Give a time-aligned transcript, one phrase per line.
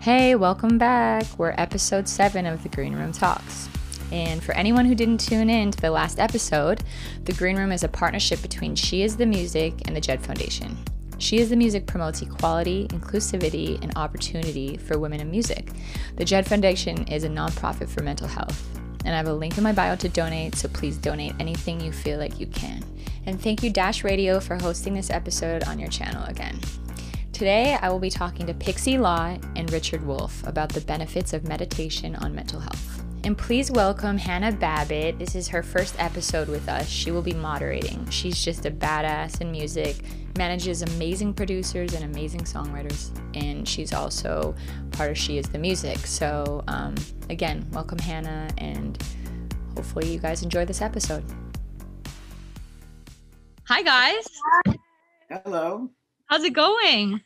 [0.00, 1.26] Hey, welcome back.
[1.38, 3.68] We're episode 7 of the Green Room Talks.
[4.12, 6.84] And for anyone who didn't tune in to the last episode,
[7.24, 10.78] the Green Room is a partnership between She is the Music and the Jed Foundation.
[11.18, 15.72] She is the Music promotes equality, inclusivity, and opportunity for women in music.
[16.14, 18.68] The Jed Foundation is a nonprofit for mental health.
[19.04, 21.90] And I have a link in my bio to donate, so please donate anything you
[21.90, 22.84] feel like you can.
[23.26, 26.60] And thank you, Dash Radio, for hosting this episode on your channel again.
[27.32, 31.46] Today, I will be talking to Pixie Lott and Richard Wolf about the benefits of
[31.46, 33.04] meditation on mental health.
[33.22, 35.18] And please welcome Hannah Babbitt.
[35.18, 36.88] This is her first episode with us.
[36.88, 38.08] She will be moderating.
[38.10, 39.96] She's just a badass in music,
[40.36, 44.54] manages amazing producers and amazing songwriters, and she's also
[44.92, 45.98] part of She is the Music.
[45.98, 46.96] So, um,
[47.30, 49.00] again, welcome, Hannah, and
[49.76, 51.24] hopefully, you guys enjoy this episode.
[53.64, 54.26] Hi, guys.
[55.28, 55.90] Hello.
[56.26, 57.20] How's it going?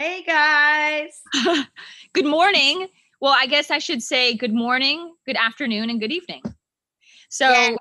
[0.00, 1.20] Hey guys.
[2.14, 2.88] good morning.
[3.20, 6.40] Well, I guess I should say good morning, good afternoon, and good evening.
[7.28, 7.74] So, yeah.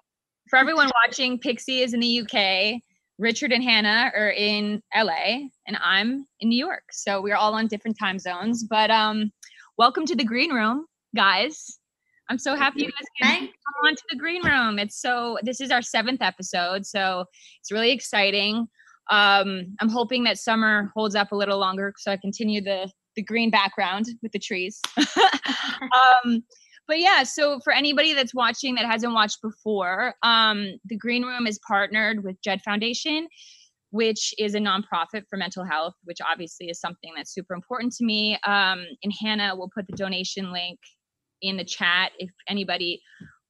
[0.50, 2.82] for everyone watching, Pixie is in the UK,
[3.20, 6.84] Richard and Hannah are in LA, and I'm in New York.
[6.92, 8.66] So, we're all on different time zones.
[8.66, 9.32] But um,
[9.78, 11.80] welcome to the green room, guys.
[12.30, 14.78] I'm so happy you guys can come on to the green room.
[14.78, 16.86] It's so, this is our seventh episode.
[16.86, 17.24] So,
[17.62, 18.68] it's really exciting
[19.10, 23.24] um, I'm hoping that summer holds up a little longer so I continue the the
[23.24, 24.80] green background with the trees.
[24.98, 26.44] um,
[26.88, 31.46] but yeah, so for anybody that's watching that hasn't watched before, um, the Green Room
[31.46, 33.28] is partnered with Jed Foundation,
[33.92, 38.06] which is a nonprofit for mental health, which obviously is something that's super important to
[38.06, 38.40] me.
[38.46, 40.80] Um, and Hannah will put the donation link
[41.42, 43.02] in the chat if anybody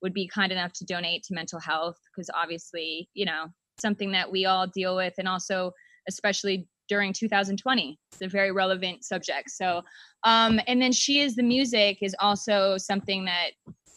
[0.02, 3.46] would be kind enough to donate to mental health, because obviously, you know,
[3.82, 5.72] something that we all deal with and also
[6.08, 9.50] especially during 2020 it's a very relevant subject.
[9.52, 9.82] So
[10.24, 13.52] um and then she is the music is also something that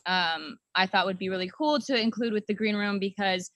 [0.07, 3.51] um i thought would be really cool to include with the green room because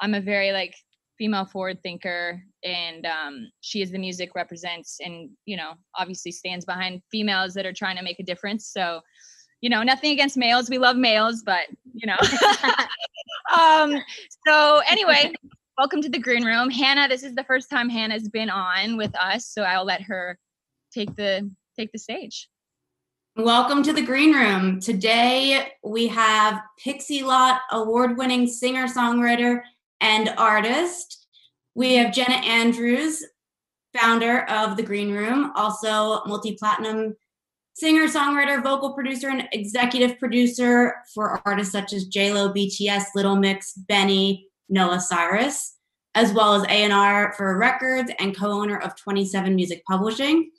[0.00, 0.74] i'm a very like
[1.18, 6.64] female forward thinker and um she is the music represents and you know obviously stands
[6.64, 8.68] behind females that are trying to make a difference.
[8.68, 9.00] So
[9.60, 10.70] you know nothing against males.
[10.70, 12.16] We love males but you know.
[13.58, 14.02] Um
[14.46, 15.32] so anyway
[15.78, 16.70] welcome to the green room.
[16.70, 20.36] Hannah, this is the first time Hannah's been on with us, so I'll let her
[20.92, 22.48] take the take the stage.
[23.36, 24.80] Welcome to the green room.
[24.80, 29.60] Today we have Pixie Lott award-winning singer-songwriter
[30.00, 31.28] and artist.
[31.76, 33.24] We have Jenna Andrews,
[33.96, 37.14] founder of the Green Room, also multi-platinum
[37.74, 43.74] singer, songwriter, vocal producer, and executive producer for artists such as J-Lo, BTS, Little Mix,
[43.74, 45.76] Benny, Noah Cyrus,
[46.14, 50.50] as well as A&R for records and co-owner of 27 Music Publishing.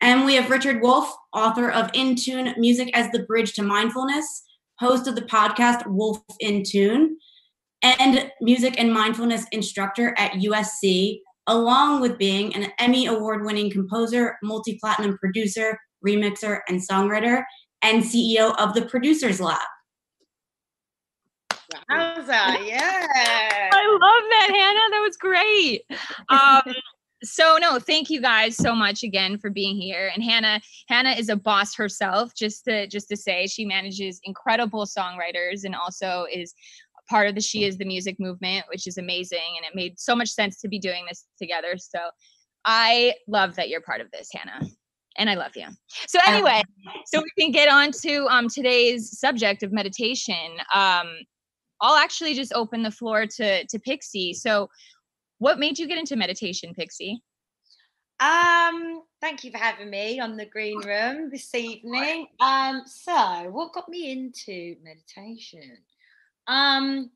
[0.00, 4.44] And we have Richard Wolf, author of In Tune Music as the Bridge to Mindfulness,
[4.78, 7.16] host of the podcast Wolf in Tune,
[7.82, 14.36] and music and mindfulness instructor at USC, along with being an Emmy award winning composer,
[14.42, 17.42] multi platinum producer, remixer, and songwriter,
[17.82, 19.60] and CEO of the Producers Lab.
[21.90, 23.68] Wowza, yeah.
[23.72, 24.90] I love that, Hannah.
[24.90, 25.82] That was great.
[26.28, 26.74] Um,
[27.22, 30.10] so no, thank you guys so much again for being here.
[30.14, 34.86] And Hannah, Hannah is a boss herself, just to just to say she manages incredible
[34.86, 36.54] songwriters and also is
[37.08, 39.56] part of the She is the Music movement, which is amazing.
[39.56, 41.76] And it made so much sense to be doing this together.
[41.76, 41.98] So
[42.64, 44.66] I love that you're part of this, Hannah.
[45.16, 45.66] And I love you.
[46.08, 46.60] So anyway,
[47.06, 50.56] so we can get on to um, today's subject of meditation.
[50.74, 51.06] Um,
[51.84, 54.32] I'll actually just open the floor to to Pixie.
[54.32, 54.70] So,
[55.38, 57.22] what made you get into meditation, Pixie?
[58.20, 62.28] Um, thank you for having me on the green room this evening.
[62.40, 65.78] Um, so what got me into meditation?
[66.46, 67.10] Um,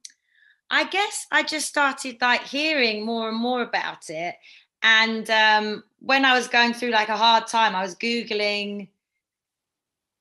[0.71, 4.35] I guess I just started like hearing more and more about it.
[4.83, 8.89] And um, when I was going through like a hard time, I was Googling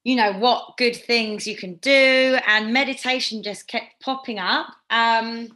[0.07, 2.39] you know what good things you can do.
[2.47, 4.67] And meditation just kept popping up.
[4.89, 5.49] Um,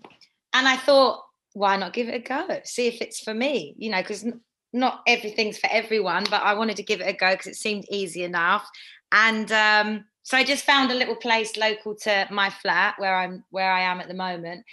[0.53, 2.59] and i thought why not give it a go?
[2.65, 4.25] See if it's for me you know because
[4.73, 7.85] not everything's for everyone but i wanted to give it a go because it seemed
[7.89, 8.69] easy enough.
[9.13, 13.45] And um, so i just found a little place local to my flat where i'm
[13.51, 14.65] where i am at the moment.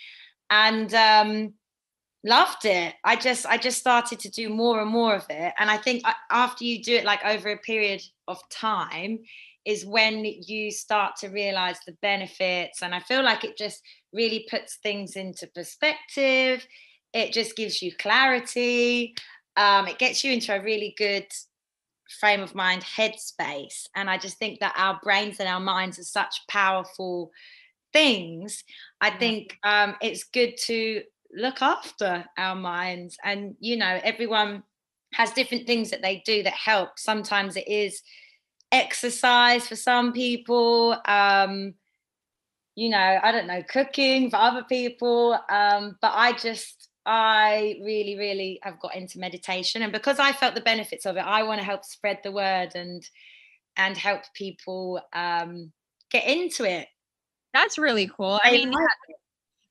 [0.51, 1.55] And um,
[2.25, 2.95] loved it.
[3.05, 5.55] I just i just started to do more and more of it.
[5.57, 9.21] And i think uh, after you do it like over a period of time
[9.69, 12.81] is when you start to realize the benefits.
[12.81, 13.83] And I feel like it just
[14.15, 16.67] really puts things into perspective.
[17.13, 19.15] It just gives you clarity.
[19.59, 21.27] Um, it gets you into a really good
[22.19, 26.05] frame of mind headspace and i just think that our brains and our minds are
[26.05, 27.31] such powerful
[27.93, 28.65] things
[29.03, 31.03] i think um, it's good to
[31.35, 34.63] look after our minds and you know everyone
[35.13, 38.01] has different things that they do that help sometimes it is
[38.73, 41.73] exercise for some people um
[42.75, 48.17] you know i don't know cooking for other people um but i just i really
[48.19, 49.83] really have got into meditation.
[49.83, 52.73] And because i felt the benefits of it i want to help spread the word
[52.75, 53.03] and
[53.77, 55.73] and help people um
[56.11, 56.89] get into it.
[57.55, 58.41] That's really cool.
[58.43, 58.73] I mean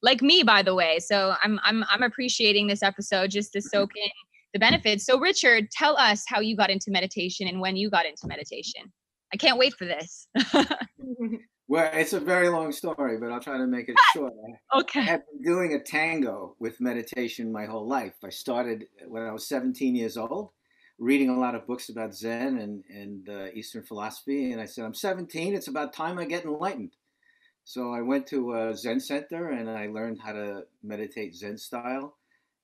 [0.02, 1.00] like me by the way.
[1.00, 4.10] So i'm i'm i'm appreciating this episode just to soak in
[4.54, 5.06] the benefits.
[5.06, 8.92] So, Richard, tell us how you got into meditation and when you got into meditation.
[9.34, 10.28] I can't wait for this.
[11.68, 14.34] well, it's a very long story, but I'll try to make it short.
[14.76, 15.02] okay.
[15.02, 18.14] I have been doing a tango with meditation my whole life.
[18.24, 20.52] I started when I was 17 years old,
[20.98, 24.54] reading a lot of books about Zen and, and uh, Eastern philosophy.
[24.54, 26.94] And I said, I'm 17, it's about time I get enlightened.
[27.66, 32.17] So I went to a Zen center and I learned how to meditate Zen style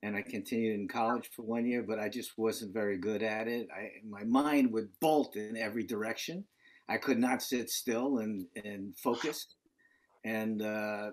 [0.04, 3.48] and I continued in college for one year, but I just wasn't very good at
[3.48, 3.68] it.
[3.74, 6.44] I, my mind would bolt in every direction.
[6.90, 9.46] I could not sit still and, and focus.
[10.22, 11.12] And uh,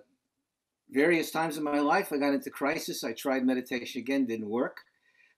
[0.89, 3.05] various times in my life, I got into crisis.
[3.05, 4.75] I tried meditation again, didn't work.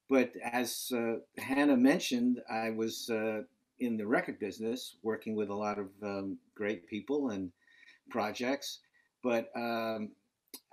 [0.09, 3.41] But as uh, Hannah mentioned, I was uh,
[3.79, 7.51] in the record business, working with a lot of um, great people and
[8.09, 8.79] projects.
[9.21, 10.09] But um,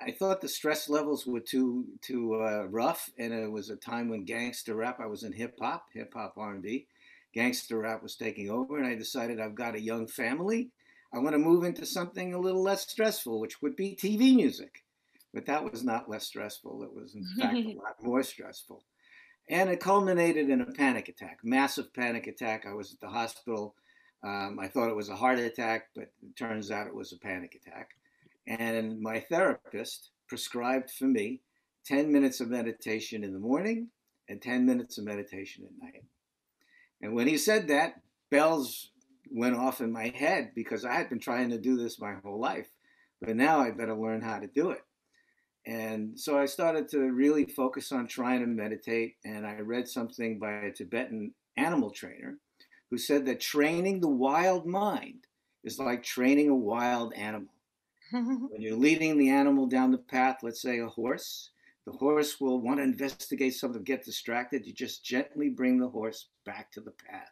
[0.00, 4.08] I thought the stress levels were too too uh, rough, and it was a time
[4.08, 4.98] when gangster rap.
[5.00, 6.86] I was in hip hop, hip hop R and B.
[7.34, 10.70] Gangster rap was taking over, and I decided I've got a young family.
[11.12, 14.84] I want to move into something a little less stressful, which would be TV music.
[15.32, 16.82] But that was not less stressful.
[16.82, 18.82] It was, in fact, a lot more stressful.
[19.48, 22.66] And it culminated in a panic attack, massive panic attack.
[22.66, 23.74] I was at the hospital.
[24.22, 27.18] Um, I thought it was a heart attack, but it turns out it was a
[27.18, 27.90] panic attack.
[28.46, 31.40] And my therapist prescribed for me
[31.86, 33.88] 10 minutes of meditation in the morning
[34.28, 36.04] and 10 minutes of meditation at night.
[37.02, 37.94] And when he said that,
[38.30, 38.90] bells
[39.30, 42.40] went off in my head because I had been trying to do this my whole
[42.40, 42.68] life.
[43.20, 44.82] But now I better learn how to do it.
[45.66, 49.16] And so I started to really focus on trying to meditate.
[49.24, 52.38] And I read something by a Tibetan animal trainer
[52.90, 55.26] who said that training the wild mind
[55.64, 57.52] is like training a wild animal.
[58.50, 61.50] when you're leading the animal down the path, let's say a horse,
[61.86, 64.66] the horse will want to investigate something, get distracted.
[64.66, 67.30] You just gently bring the horse back to the path.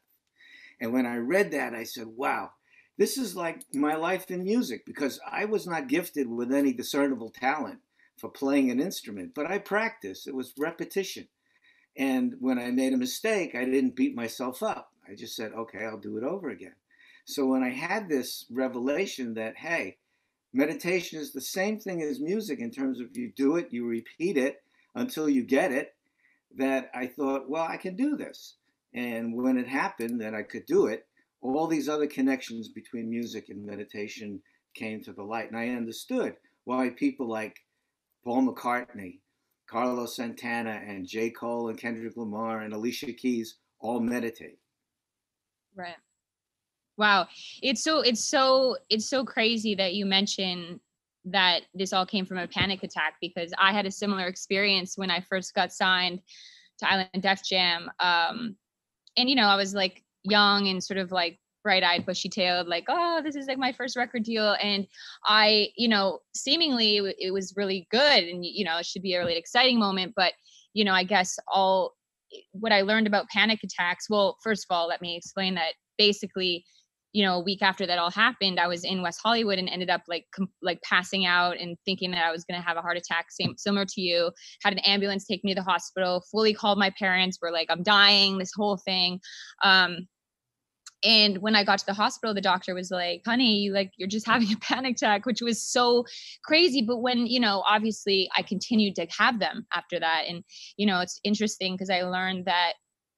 [0.80, 2.52] And when I read that, I said, wow,
[2.96, 7.30] this is like my life in music because I was not gifted with any discernible
[7.30, 7.80] talent
[8.16, 10.26] for playing an instrument, but I practiced.
[10.26, 11.28] It was repetition.
[11.96, 14.92] And when I made a mistake, I didn't beat myself up.
[15.08, 16.74] I just said, okay, I'll do it over again.
[17.24, 19.98] So when I had this revelation that, hey,
[20.52, 24.36] Meditation is the same thing as music in terms of you do it, you repeat
[24.36, 24.62] it
[24.94, 25.94] until you get it.
[26.56, 28.56] That I thought, well, I can do this.
[28.94, 31.06] And when it happened that I could do it,
[31.42, 34.40] all these other connections between music and meditation
[34.74, 35.50] came to the light.
[35.50, 37.58] And I understood why people like
[38.24, 39.20] Paul McCartney,
[39.68, 41.30] Carlos Santana, and J.
[41.30, 44.58] Cole and Kendrick Lamar and Alicia Keys all meditate.
[45.74, 45.96] Right.
[46.98, 47.28] Wow.
[47.62, 50.80] It's so it's so it's so crazy that you mention
[51.26, 55.10] that this all came from a panic attack because I had a similar experience when
[55.10, 56.20] I first got signed
[56.78, 57.88] to Island Def Jam.
[58.00, 58.56] Um,
[59.16, 63.20] and you know, I was like young and sort of like bright-eyed, bushy-tailed, like, oh,
[63.22, 64.56] this is like my first record deal.
[64.62, 64.86] And
[65.24, 69.18] I, you know, seemingly it was really good, and you know, it should be a
[69.18, 70.14] really exciting moment.
[70.16, 70.32] But
[70.74, 71.94] you know, I guess all
[72.52, 74.10] what I learned about panic attacks.
[74.10, 76.64] Well, first of all, let me explain that basically
[77.12, 79.90] you know, a week after that all happened, I was in West Hollywood and ended
[79.90, 82.82] up like com- like passing out and thinking that I was going to have a
[82.82, 84.30] heart attack, same similar to you.
[84.62, 86.22] Had an ambulance take me to the hospital.
[86.30, 87.38] Fully called my parents.
[87.40, 88.38] Were like, I'm dying.
[88.38, 89.20] This whole thing.
[89.64, 90.06] Um,
[91.04, 94.08] and when I got to the hospital, the doctor was like, "Honey, you like you're
[94.08, 96.04] just having a panic attack," which was so
[96.44, 96.82] crazy.
[96.82, 100.42] But when you know, obviously, I continued to have them after that, and
[100.76, 102.74] you know, it's interesting because I learned that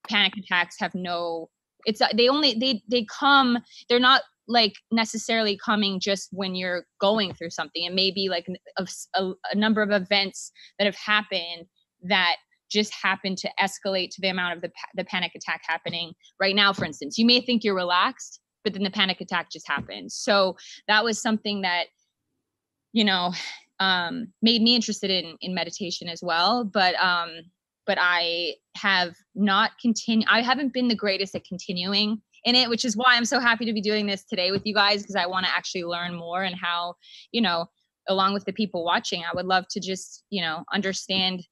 [0.08, 1.48] panic attacks have no
[1.84, 3.58] it's uh, they only they they come
[3.88, 7.84] they're not like necessarily coming just when you're going through something.
[7.84, 8.46] It may be like
[8.78, 11.66] a, a, a number of events that have happened
[12.02, 12.36] that
[12.68, 16.12] just happen to escalate to the amount of the, the panic attack happening.
[16.40, 19.66] Right now for instance you may think you're relaxed but then the panic attack just
[19.66, 20.56] happens so
[20.86, 21.86] that was something that
[22.92, 23.32] you know
[23.78, 26.64] um, made me interested in in meditation as well.
[26.64, 27.30] But um
[27.90, 30.24] but I have not continue.
[30.30, 33.64] I haven't been the greatest at continuing in it, which is why I'm so happy
[33.64, 36.44] to be doing this today with you guys because I want to actually learn more
[36.44, 36.94] and how,
[37.32, 37.66] you know,
[38.08, 41.42] along with the people watching, I would love to just, you know, understand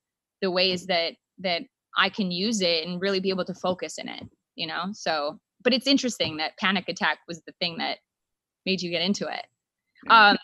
[0.40, 1.62] the ways that that
[1.96, 4.22] I can use it and really be able to focus in it,
[4.54, 4.90] you know?
[4.92, 7.98] So, but it's interesting that panic attack was the thing that
[8.64, 9.44] made you get into it.
[10.08, 10.38] Um,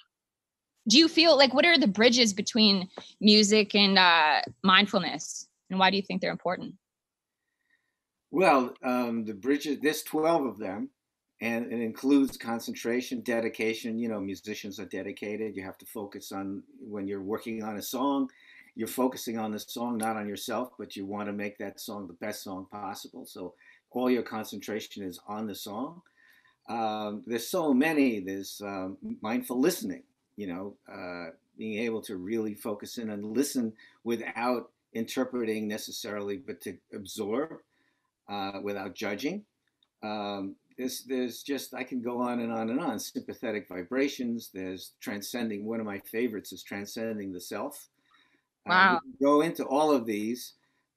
[0.89, 2.89] do you feel like what are the bridges between
[3.21, 6.75] music and uh, mindfulness and why do you think they're important?
[8.31, 10.91] Well, um, the bridges, there's 12 of them,
[11.41, 13.99] and it includes concentration, dedication.
[13.99, 15.57] You know, musicians are dedicated.
[15.57, 18.31] You have to focus on when you're working on a song,
[18.77, 22.07] you're focusing on the song, not on yourself, but you want to make that song
[22.07, 23.27] the best song possible.
[23.27, 23.55] So
[23.91, 26.03] all your concentration is on the song.
[26.69, 28.21] Um, there's so many.
[28.21, 30.05] There's um, mindful listening,
[30.37, 33.73] you know, uh, being able to really focus in and listen
[34.05, 37.59] without interpreting necessarily, but to absorb
[38.29, 39.45] uh, without judging.
[40.03, 42.99] Um, there's, there's just, I can go on and on and on.
[42.99, 44.51] Sympathetic vibrations.
[44.53, 45.65] There's transcending.
[45.65, 47.89] One of my favorites is transcending the self.
[48.67, 48.97] Wow.
[48.97, 50.55] Uh, go into all of these,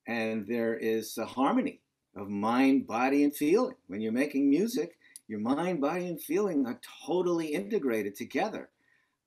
[0.08, 1.82] and there is a harmony
[2.16, 3.76] of mind, body, and feeling.
[3.88, 8.70] When you're making music, your mind, body, and feeling are totally integrated together,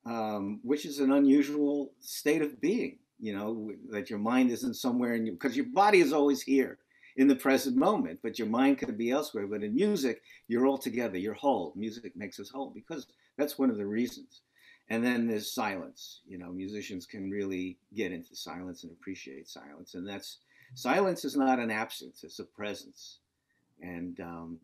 [0.06, 2.98] um, which is an unusual state of being.
[3.20, 6.78] You know that your mind isn't somewhere in you because your body is always here
[7.16, 9.46] in the present moment, but your mind could be elsewhere.
[9.46, 11.72] But in music, you're all together, you're whole.
[11.76, 14.42] Music makes us whole because that's one of the reasons.
[14.88, 16.20] And then there's silence.
[16.26, 19.94] You know, musicians can really get into silence and appreciate silence.
[19.94, 20.38] And that's
[20.74, 23.18] silence is not an absence; it's a presence.
[23.82, 24.58] And um,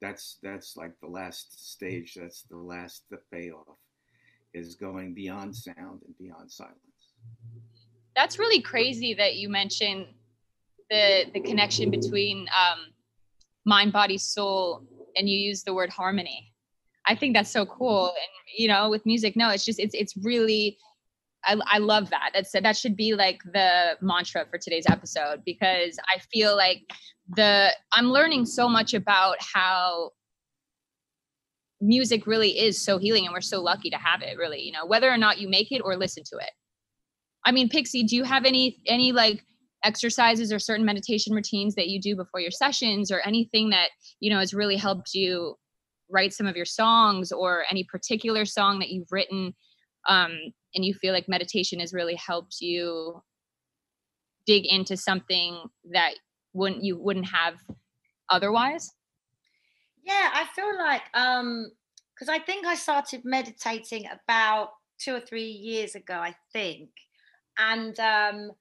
[0.00, 2.14] that's that's like the last stage.
[2.14, 3.78] That's the last the payoff
[4.54, 6.76] is going beyond sound and beyond silence.
[8.16, 10.06] That's really crazy that you mentioned
[10.90, 12.78] the the connection between um,
[13.64, 14.82] mind, body, soul,
[15.16, 16.52] and you use the word harmony.
[17.06, 18.06] I think that's so cool.
[18.06, 20.78] And you know, with music, no, it's just it's it's really
[21.44, 22.30] I, I love that.
[22.34, 26.82] That's that should be like the mantra for today's episode because I feel like
[27.28, 30.12] the I'm learning so much about how
[31.80, 34.86] music really is so healing and we're so lucky to have it really you know
[34.86, 36.50] whether or not you make it or listen to it
[37.46, 39.42] i mean pixie do you have any any like
[39.84, 44.30] exercises or certain meditation routines that you do before your sessions or anything that you
[44.30, 45.54] know has really helped you
[46.10, 49.54] write some of your songs or any particular song that you've written
[50.08, 50.32] um,
[50.74, 53.22] and you feel like meditation has really helped you
[54.46, 55.58] dig into something
[55.92, 56.14] that
[56.52, 57.54] wouldn't you wouldn't have
[58.30, 58.92] otherwise?
[60.04, 61.70] Yeah i feel like um
[62.14, 66.88] because i think i started meditating about two or three years ago i think
[67.58, 68.52] and um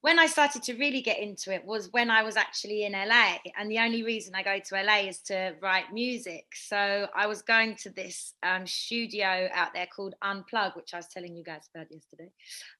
[0.00, 3.38] when I started to really get into it was when I was actually in LA.
[3.58, 6.46] And the only reason I go to LA is to write music.
[6.54, 11.08] So I was going to this um, studio out there called Unplug, which I was
[11.08, 12.30] telling you guys about yesterday.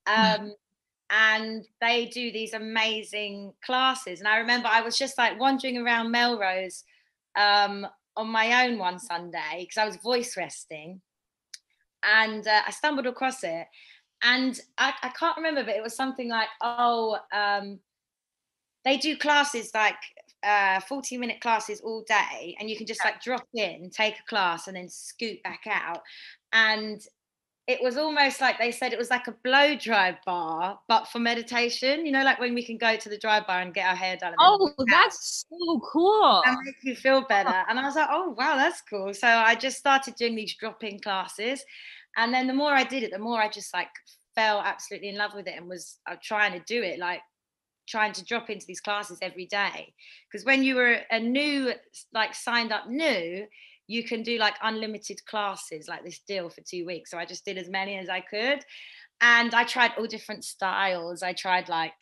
[0.07, 0.54] Um,
[1.11, 4.21] and they do these amazing classes.
[4.21, 6.85] And I remember I was just like wandering around Melrose
[7.37, 7.85] um,
[8.16, 11.00] on my own one Sunday because I was voice resting.
[12.04, 13.66] And uh, I stumbled across it
[14.22, 17.78] and I, I can't remember, but it was something like, oh, um,
[18.84, 19.96] they do classes like
[20.44, 24.28] uh 40 minute classes all day and you can just like drop in take a
[24.28, 26.00] class and then scoot back out.
[26.52, 27.00] And
[27.68, 31.18] it was almost like they said it was like a blow dry bar but for
[31.18, 33.94] meditation you know like when we can go to the dry bar and get our
[33.94, 36.42] hair done oh that's so cool.
[36.46, 37.62] And make you feel better.
[37.68, 39.12] And i was like oh wow that's cool.
[39.12, 41.62] So i just started doing these drop-in classes
[42.18, 43.88] and then the more i did it the more i just like
[44.34, 47.20] fell absolutely in love with it and was uh, trying to do it like
[47.88, 49.92] trying to drop into these classes every day.
[50.30, 51.72] Because when you were a new
[52.12, 53.46] like signed up new
[53.90, 57.10] you can do like unlimited classes like this deal for two weeks.
[57.10, 58.60] So i just did as many as i could.
[59.20, 61.22] And i tried all different styles.
[61.22, 61.94] I tried like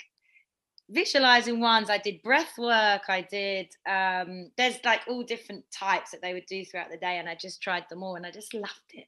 [0.90, 1.90] visualizing ones.
[1.90, 3.02] I did breath work.
[3.08, 7.18] I did um there's like all different types that they would do throughout the day
[7.18, 9.06] and i just tried them all and i just loved it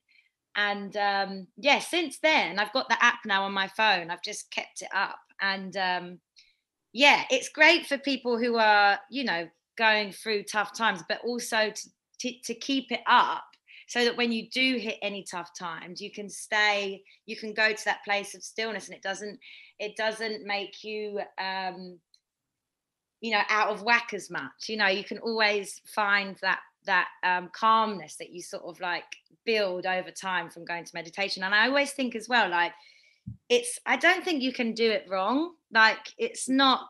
[0.58, 4.10] and um yeah since then i've got the app now on my phone.
[4.10, 5.18] I've just kept it up.
[5.40, 6.18] And um
[6.92, 11.70] yeah it's great for people who are you know going through tough times but also
[11.70, 11.88] to,
[12.18, 13.44] to, to keep it up
[13.86, 17.72] so that when you do hit any tough times you can stay you can go
[17.72, 19.38] to that place of stillness and it doesn't
[19.78, 21.98] it doesn't make you um
[23.20, 24.68] you know out of whack as much.
[24.68, 29.04] You know you can always find that that um calmness that you sort of like
[29.44, 32.72] build over time from going to meditation and i always think as well like
[33.48, 36.88] it's i don't think you can do it wrong like it's not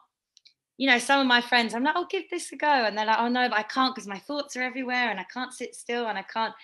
[0.79, 2.69] you know, some of my friends, I'm like, oh, give this a go.
[2.69, 5.27] And they're like, oh, no, but I can't because my thoughts are everywhere and I
[5.35, 6.55] can't sit still and I can't.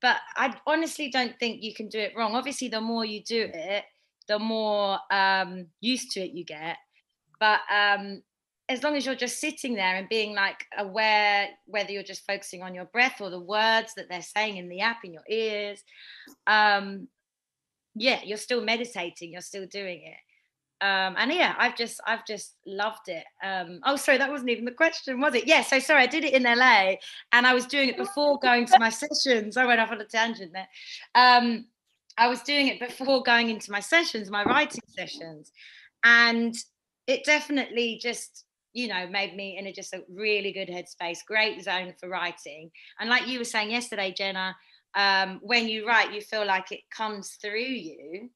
[0.00, 2.36] But I honestly don't think you can do it wrong.
[2.36, 3.84] Obviously, the more you do it,
[4.28, 6.76] the more um, used to it you get.
[7.40, 8.22] But um,
[8.68, 12.62] as long as you're just sitting there and being like aware, whether you're just focusing
[12.62, 15.82] on your breath or the words that they're saying in the app in your ears,
[16.46, 17.08] um,
[17.94, 20.18] yeah, you're still meditating, you're still doing it
[20.84, 23.24] um, and yeah, I've just I've just loved it.
[23.42, 25.46] Um, oh, sorry, that wasn't even the question, was it?
[25.46, 26.96] Yeah, so sorry, I did it in LA,
[27.32, 29.56] and I was doing it before going to my sessions.
[29.56, 30.68] I went off on a tangent there.
[31.14, 31.66] Um,
[32.18, 35.52] I was doing it before going into my sessions, my writing sessions,
[36.04, 36.54] and
[37.06, 38.43] it definitely just
[38.74, 42.70] you know made me in a just a really good headspace, great zone for writing.
[43.00, 44.54] And like you were saying yesterday, Jenna,
[44.94, 48.28] um, when you write, you feel like it comes through you.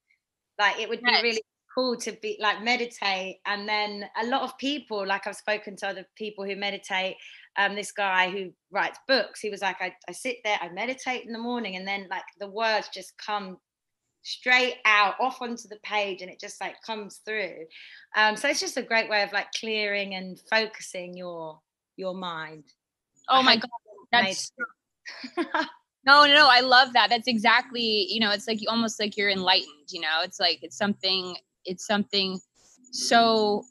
[0.59, 1.43] Like it would be really
[1.75, 5.87] cool to be like meditate and then a lot of people like i've spoken to
[5.87, 7.15] other people who meditate
[7.57, 11.25] um this guy who writes books he was like I, I sit there i meditate
[11.27, 13.59] in the morning and then like the words just come
[14.23, 17.67] straight out off onto the page and it just like comes through.
[18.17, 21.61] Um so it's just a great way of like clearing and focusing your
[21.97, 22.65] your mind.
[23.29, 23.71] Oh my god
[24.11, 24.53] that's
[25.37, 27.11] no no no i love that.
[27.11, 30.21] That's exactly you know it's like you almost like you're enlightened you know?
[30.23, 32.41] It's like it's something it's something
[32.91, 33.65] so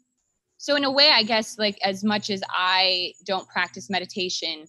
[0.57, 4.65] so in a way i guess like as much as i don't practice meditation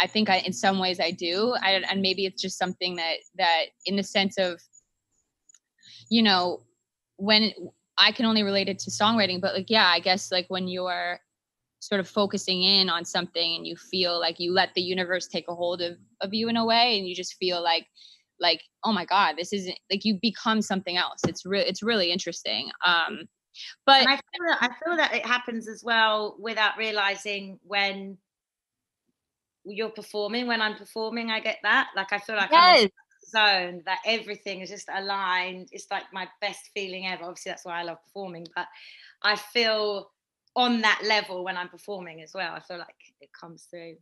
[0.00, 1.54] i think I, in some ways i do.
[1.62, 4.60] I, and maybe it's just something that that in the sense of
[6.14, 6.62] you know
[7.16, 7.52] when
[7.98, 11.18] i can only relate it to songwriting but like yeah i guess like when you're
[11.80, 15.44] sort of focusing in on something and you feel like you let the universe take
[15.48, 17.86] a hold of, of you in a way and you just feel like
[18.40, 21.20] like oh my god this isn't like you become something else.
[21.28, 22.70] It's really it's really interesting.
[22.86, 23.26] Um
[23.86, 28.18] but and I feel that, I feel that it happens as well without realizing when
[29.64, 31.88] you're performing when i'm performing i get that.
[31.94, 32.88] Like i feel like yes.
[33.34, 37.80] Zone that everything is just aligned it's like my best feeling ever obviously that's why
[37.80, 38.66] i love performing but
[39.22, 40.10] i feel
[40.56, 43.96] on that level when i'm performing as well i feel like it comes through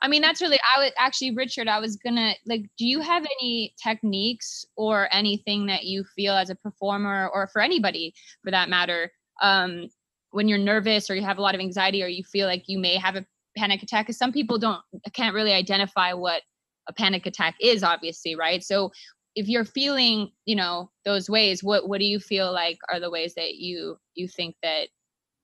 [0.00, 3.26] I mean, that's really, I would actually, Richard, I was gonna, like, do you have
[3.40, 8.14] any techniques or anything that you feel as a performer or for anybody
[8.44, 9.10] for that matter,
[9.42, 9.88] um,
[10.30, 12.78] when you're nervous or you have a lot of anxiety or you feel like you
[12.78, 14.06] may have a panic attack?
[14.06, 14.80] Because some people don't,
[15.12, 16.42] can't really identify what
[16.88, 18.62] a panic attack is, obviously, right?
[18.62, 18.92] So
[19.34, 23.10] if you're feeling, you know, those ways, what, what do you feel like are the
[23.10, 24.88] ways that you, you think that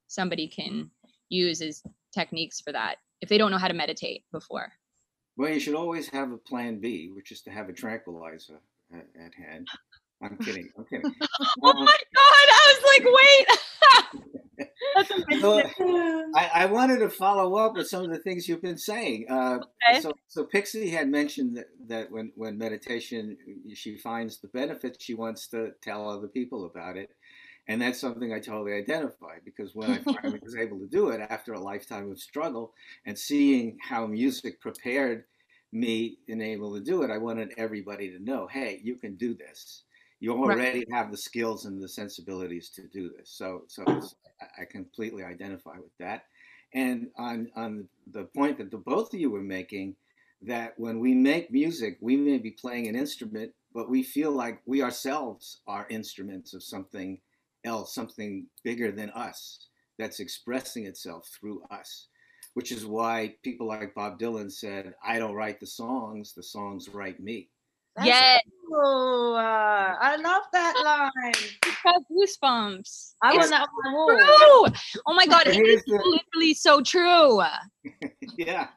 [0.09, 0.91] somebody can
[1.29, 2.97] use as techniques for that?
[3.23, 4.71] if they don't know how to meditate before?
[5.37, 8.61] Well, you should always have a plan B, which is to have a tranquilizer
[8.93, 9.67] at, at hand.
[10.23, 10.71] I'm kidding.
[10.79, 11.15] I'm kidding.
[11.63, 12.47] oh my god!
[12.51, 13.47] I was like, wait.
[15.41, 15.63] so,
[16.37, 19.27] I, I, wanted to follow up with some of the things you've been saying.
[19.29, 19.59] Uh,
[19.89, 20.01] okay.
[20.01, 23.37] So, so Pixie had mentioned that, that when when meditation,
[23.75, 27.11] she finds the benefits, she wants to tell other people about it.
[27.69, 31.21] And that's something I totally identify because when I finally was able to do it
[31.31, 32.75] after a lifetime of struggle
[33.07, 35.25] and seeing how music prepared
[35.73, 39.35] me and able to do it, I wanted everybody to know, hey, you can do
[39.35, 39.85] this.
[40.23, 40.93] You already right.
[40.93, 43.29] have the skills and the sensibilities to do this.
[43.29, 43.83] So, so
[44.57, 46.27] I completely identify with that.
[46.75, 49.97] And on on the point that the both of you were making,
[50.41, 54.63] that when we make music, we may be playing an instrument, but we feel like
[54.65, 57.19] we ourselves are instruments of something
[57.65, 59.67] else, something bigger than us
[59.99, 62.07] that's expressing itself through us,
[62.55, 66.89] which is why people like Bob Dylan said, I don't write the songs, the songs
[66.89, 67.49] write me.
[67.97, 68.43] That's yes.
[68.69, 69.35] Cool.
[69.37, 71.33] Uh, I love that line.
[71.67, 73.15] It's goosebumps.
[73.23, 74.69] I want that on my wall.
[75.07, 77.43] Oh my god, it is the, literally so true.
[78.39, 78.69] yeah.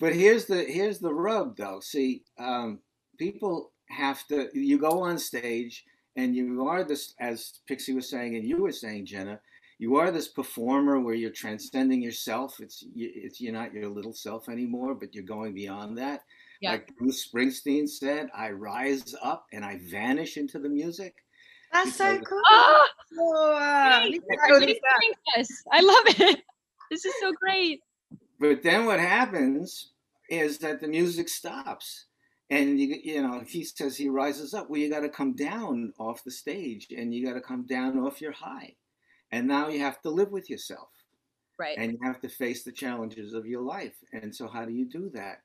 [0.00, 1.80] But here's the here's the rub though.
[1.80, 2.80] See, um,
[3.18, 5.84] people have to you go on stage
[6.18, 9.40] and you are this, as Pixie was saying, and you were saying, Jenna,
[9.78, 12.58] you are this performer where you're transcending yourself.
[12.60, 16.22] It's it's you're not your little self anymore, but you're going beyond that.
[16.60, 16.72] Yeah.
[16.72, 21.14] Like Bruce Springsteen said, "I rise up and I vanish into the music."
[21.72, 22.42] That's so cool.
[22.50, 24.08] Oh, uh,
[25.72, 26.42] I love it.
[26.90, 27.82] This is so great.
[28.40, 29.90] But then what happens
[30.30, 32.06] is that the music stops
[32.50, 35.92] and you, you know he says he rises up well you got to come down
[35.98, 38.74] off the stage and you got to come down off your high
[39.32, 40.88] and now you have to live with yourself
[41.58, 44.72] right and you have to face the challenges of your life and so how do
[44.72, 45.42] you do that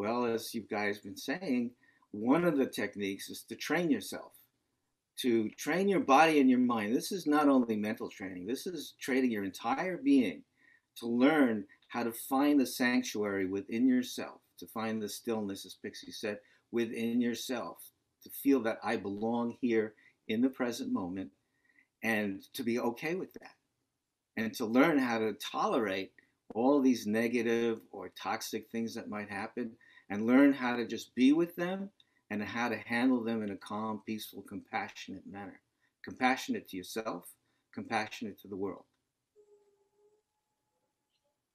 [0.00, 1.70] well as you guys been saying
[2.12, 4.32] one of the techniques is to train yourself
[5.16, 8.94] to train your body and your mind this is not only mental training this is
[9.00, 10.42] training your entire being
[10.96, 16.12] to learn how to find the sanctuary within yourself, to find the stillness, as Pixie
[16.12, 16.38] said,
[16.72, 17.78] within yourself,
[18.22, 19.94] to feel that I belong here
[20.28, 21.30] in the present moment
[22.02, 23.54] and to be okay with that.
[24.36, 26.12] And to learn how to tolerate
[26.54, 29.72] all these negative or toxic things that might happen
[30.10, 31.88] and learn how to just be with them
[32.30, 35.60] and how to handle them in a calm, peaceful, compassionate manner.
[36.04, 37.32] Compassionate to yourself,
[37.72, 38.84] compassionate to the world.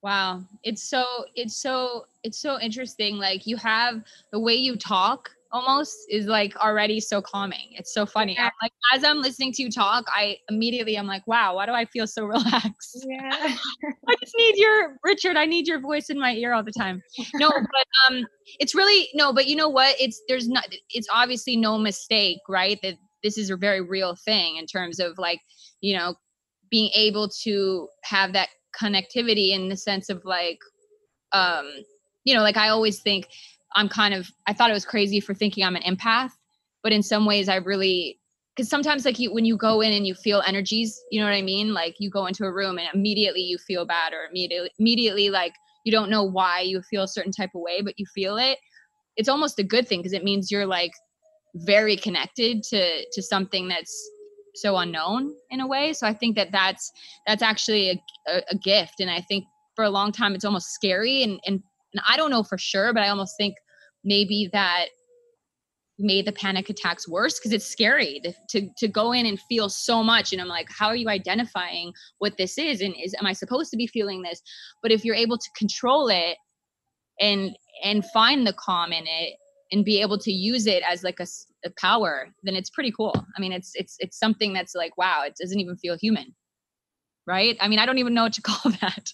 [0.02, 0.42] Wow.
[0.62, 3.16] It's so it's so it's so interesting.
[3.16, 7.68] Like you have the way you talk almost is like already so calming.
[7.72, 8.34] It's so funny.
[8.34, 8.50] Yeah.
[8.62, 11.84] like as I'm listening to you talk, I immediately I'm like, wow, why do I
[11.84, 13.06] feel so relaxed?
[13.08, 13.30] Yeah.
[14.08, 17.02] I just need your Richard, I need your voice in my ear all the time.
[17.34, 18.26] No, but um
[18.58, 19.96] it's really no, but you know what?
[20.00, 22.78] It's there's not it's obviously no mistake, right?
[22.82, 25.40] That this is a very real thing in terms of like,
[25.80, 26.14] you know,
[26.70, 28.48] being able to have that
[28.80, 30.58] connectivity in the sense of like
[31.32, 31.70] um
[32.24, 33.28] you know, like I always think
[33.76, 36.32] I'm kind of I thought it was crazy for thinking I'm an empath,
[36.82, 38.18] but in some ways I really
[38.56, 41.34] because sometimes like you when you go in and you feel energies, you know what
[41.34, 41.74] I mean?
[41.74, 45.52] Like you go into a room and immediately you feel bad or immediately immediately like
[45.84, 48.58] you don't know why you feel a certain type of way, but you feel it.
[49.16, 50.92] It's almost a good thing because it means you're like
[51.54, 54.10] very connected to to something that's
[54.54, 55.92] so unknown in a way.
[55.92, 56.90] So I think that that's
[57.26, 60.72] that's actually a, a, a gift, and I think for a long time it's almost
[60.72, 61.62] scary and and
[61.92, 63.54] and I don't know for sure, but I almost think
[64.06, 64.86] maybe that
[65.98, 69.68] made the panic attacks worse because it's scary to, to, to go in and feel
[69.68, 73.26] so much and i'm like how are you identifying what this is and is am
[73.26, 74.42] i supposed to be feeling this?
[74.82, 76.36] But if you're able to control it
[77.20, 79.34] and and find the calm in it
[79.72, 81.26] and be able to use it as like a,
[81.64, 83.14] a power then it's pretty cool.
[83.36, 86.34] I mean it's it's it's something that's like wow it doesn't even feel human
[87.26, 87.56] right?
[87.60, 89.10] I mean i don't even know what to call that.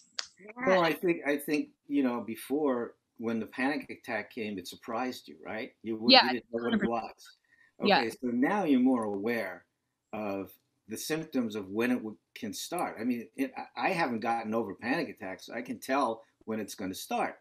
[0.67, 5.29] Well i think i think you know before when the panic attack came, it surprised
[5.29, 5.73] you, right?
[5.83, 7.37] You, yeah, you didn't know what it was.
[7.81, 8.11] Okay, yeah.
[8.11, 9.65] so now you're more aware
[10.13, 10.53] of
[10.89, 12.03] the symptoms of when it
[12.35, 12.97] can start.
[13.01, 15.47] I mean, it, I haven't gotten over panic attacks.
[15.47, 17.37] So I can tell when it's going to start,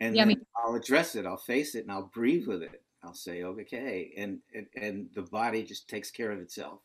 [0.00, 1.26] and yeah, then I mean, I'll address it.
[1.26, 2.82] I'll face it, and I'll breathe with it.
[3.02, 6.80] I'll say, okay, and and, and the body just takes care of itself.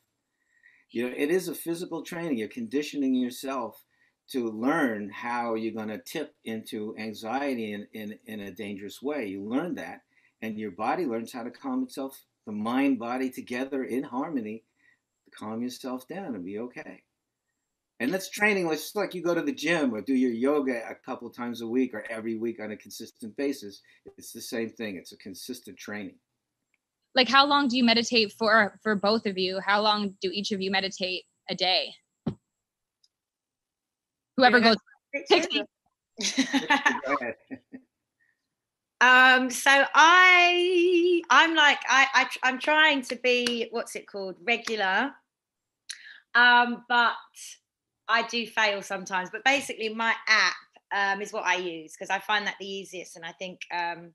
[0.91, 2.37] You know, it is a physical training.
[2.37, 3.83] You're conditioning yourself
[4.31, 9.27] to learn how you're going to tip into anxiety in, in, in a dangerous way.
[9.27, 10.01] You learn that,
[10.41, 14.63] and your body learns how to calm itself, the mind body together in harmony,
[15.25, 17.03] to calm yourself down and be okay.
[17.99, 20.95] And that's training, it's like you go to the gym or do your yoga a
[20.95, 23.81] couple times a week or every week on a consistent basis.
[24.17, 26.15] It's the same thing, it's a consistent training.
[27.15, 29.59] Like, how long do you meditate for for both of you?
[29.63, 31.93] How long do each of you meditate a day?
[34.37, 34.77] Whoever goes.
[39.01, 44.35] um so i i'm like I, I i'm trying to be what's it called?
[44.41, 45.11] Regular.
[46.35, 47.13] Um but
[48.07, 49.29] i do fail sometimes.
[49.31, 50.55] But basically my app
[50.95, 53.15] um is what i use because i find that the easiest.
[53.15, 54.13] And i think um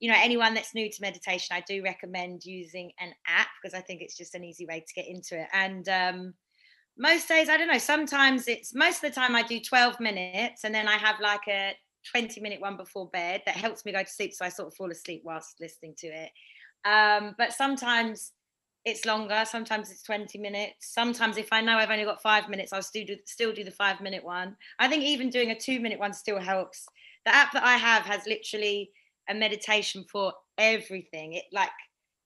[0.00, 3.80] you know anyone that's new to meditation i do recommend using an app because i
[3.80, 5.48] think it's just an easy way to get into it.
[5.52, 6.34] And um
[6.98, 10.64] most days i don't know sometimes it's most of the time i do 12 minutes
[10.64, 11.74] and then i have like a
[12.10, 14.74] 20 minute one before bed that helps me go to sleep so i sort of
[14.74, 16.30] fall asleep whilst listening to it.
[16.84, 18.32] Um, but sometimes
[18.84, 20.92] it's longer sometimes it's 20 minutes.
[20.92, 23.70] Sometimes if i know i've only got five minutes i'll still do still do the
[23.70, 24.56] five minute one.
[24.78, 26.86] I think even doing a two minute one still helps.
[27.24, 28.90] The app that i have has literally
[29.28, 31.34] a meditation for everything.
[31.34, 31.70] It like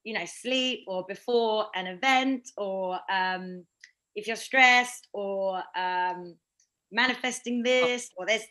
[0.05, 3.67] you know sleep or before an event or um
[4.17, 6.35] if you're stressed or um,
[6.91, 8.43] manifesting this or there's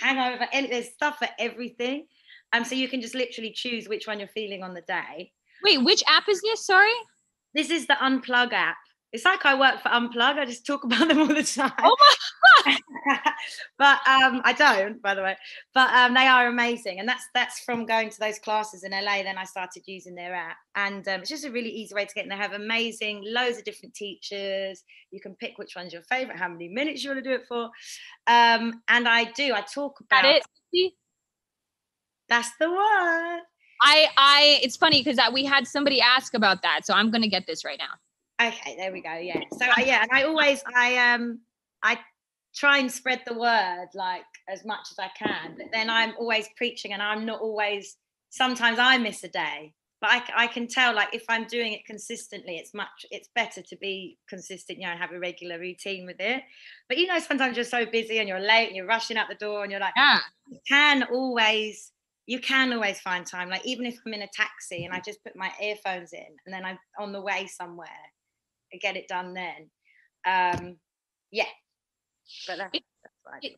[0.00, 2.06] hangover, any, there's stuff for everything.
[2.52, 5.32] Um, so you can just literally choose which one you're feeling on the day.
[5.62, 6.64] Wait, which app is this?
[6.64, 6.94] Sorry.
[7.54, 8.76] This is the Unplug app.
[9.12, 10.38] It's like I work for Unplug.
[10.38, 11.72] I just talk about them all the time.
[11.82, 12.14] Oh my
[13.78, 15.36] but um, I don't, by the way.
[15.72, 19.22] But um, they are amazing, and that's that's from going to those classes in LA.
[19.22, 22.14] Then I started using their app, and um, it's just a really easy way to
[22.14, 22.22] get.
[22.22, 24.82] And they have amazing, loads of different teachers.
[25.10, 27.46] You can pick which one's your favorite, how many minutes you want to do it
[27.48, 27.70] for.
[28.26, 29.54] Um, and I do.
[29.54, 30.42] I talk about that
[30.72, 30.92] it.
[32.28, 33.40] That's the one.
[33.80, 34.60] I I.
[34.62, 37.78] It's funny because we had somebody ask about that, so I'm gonna get this right
[37.78, 37.94] now.
[38.40, 39.14] Okay, there we go.
[39.14, 39.42] Yeah.
[39.52, 41.40] So uh, yeah, and I always I um
[41.82, 41.98] I
[42.54, 46.48] try and spread the word like as much as I can, but then I'm always
[46.56, 47.96] preaching and I'm not always
[48.30, 49.74] sometimes I miss a day.
[50.00, 53.62] but I, I can tell like if I'm doing it consistently, it's much it's better
[53.62, 56.42] to be consistent, you know, and have a regular routine with it.
[56.88, 59.34] But you know, sometimes you're so busy and you're late and you're rushing out the
[59.34, 61.92] door and you're like, yeah, you can always
[62.26, 63.48] you can always find time.
[63.48, 66.54] Like even if I'm in a taxi and I just put my earphones in and
[66.54, 67.88] then I'm on the way somewhere,
[68.76, 69.70] get it done then.
[70.26, 70.76] Um,
[71.30, 71.44] yeah,
[72.46, 73.48] but that's, that's what I do.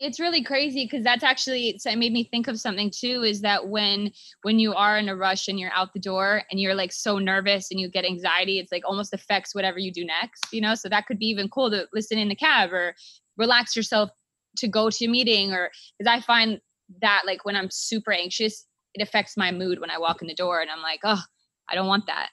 [0.00, 3.42] it's really crazy because that's actually so it made me think of something too is
[3.42, 4.10] that when
[4.42, 7.18] when you are in a rush and you're out the door and you're like so
[7.18, 10.74] nervous and you get anxiety it's like almost affects whatever you do next you know?
[10.74, 12.94] So that could be even cool to listen in the cab or
[13.36, 14.10] relax yourself
[14.56, 16.60] to go to a meeting or because i find
[17.00, 20.34] that like when i'm super anxious it affects my mood when i walk in the
[20.34, 21.22] door and i'm like oh
[21.70, 22.30] i don't want that.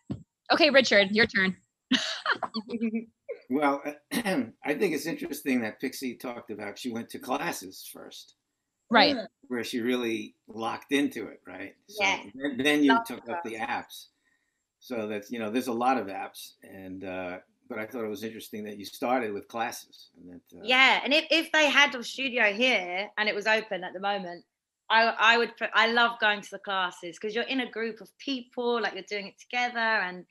[0.52, 1.56] Okay richard your turn
[3.50, 8.36] Well, I think it's interesting that Pixie talked about she went to classes first.
[8.90, 9.16] Right.
[9.48, 11.76] Where she really locked into it, right?
[11.90, 12.20] So yeah.
[12.34, 14.08] then, then you Love took up the apps.
[14.80, 16.54] So that's, you know, there's a lot of apps.
[16.64, 20.10] And, uh, but I thought it was interesting that you started with classes.
[20.18, 21.02] And that, uh, yeah.
[21.04, 24.46] And if, if they had a studio here and it was open at the moment,
[24.90, 28.10] I, I would, I love going to the classes because you're in a group of
[28.20, 30.26] people, like you're doing it together and,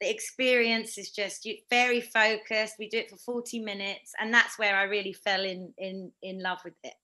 [0.00, 2.76] the experience is just very focused.
[2.78, 6.42] We do it for 40 minutes and that's where i really fell in in in
[6.42, 6.94] love with it.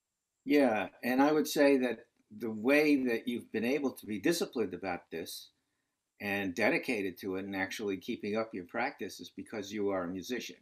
[0.44, 2.06] Yeah and i would say that
[2.38, 5.50] the way that you've been able to be disciplined about this
[6.20, 10.08] and dedicated to it and actually keeping up your practice is because you are a
[10.08, 10.56] musician.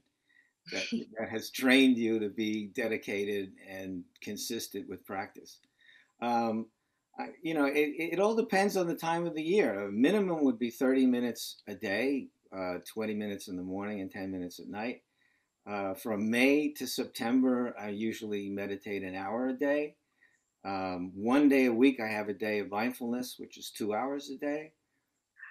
[0.72, 0.84] That,
[1.18, 5.58] that has trained you to be dedicated and consistent with practice.
[6.20, 6.66] Um,
[7.42, 9.86] you know, it, it all depends on the time of the year.
[9.86, 14.10] A minimum would be 30 minutes a day, uh, 20 minutes in the morning and
[14.10, 15.02] 10 minutes at night.
[15.68, 19.96] Uh, from May to September, I usually meditate an hour a day.
[20.64, 24.30] Um, one day a week, I have a day of mindfulness, which is two hours
[24.30, 24.72] a day.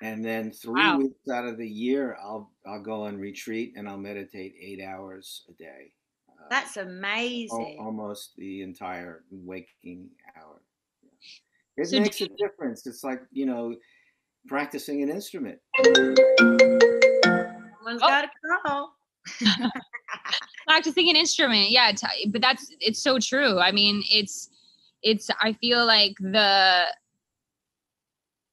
[0.01, 0.97] And then three wow.
[0.97, 5.43] weeks out of the year, I'll I'll go on retreat and I'll meditate eight hours
[5.47, 5.93] a day.
[6.27, 7.77] Uh, That's amazing.
[7.79, 10.59] almost the entire waking hour.
[11.77, 12.85] It so makes a difference.
[12.85, 13.75] It's like, you know,
[14.47, 15.59] practicing an instrument.
[17.83, 18.07] One's oh.
[18.07, 18.29] got to
[18.65, 18.89] go.
[20.67, 21.71] practicing an instrument.
[21.71, 21.91] Yeah.
[22.27, 23.59] But that's, it's so true.
[23.59, 24.49] I mean, it's,
[25.03, 26.85] it's, I feel like the,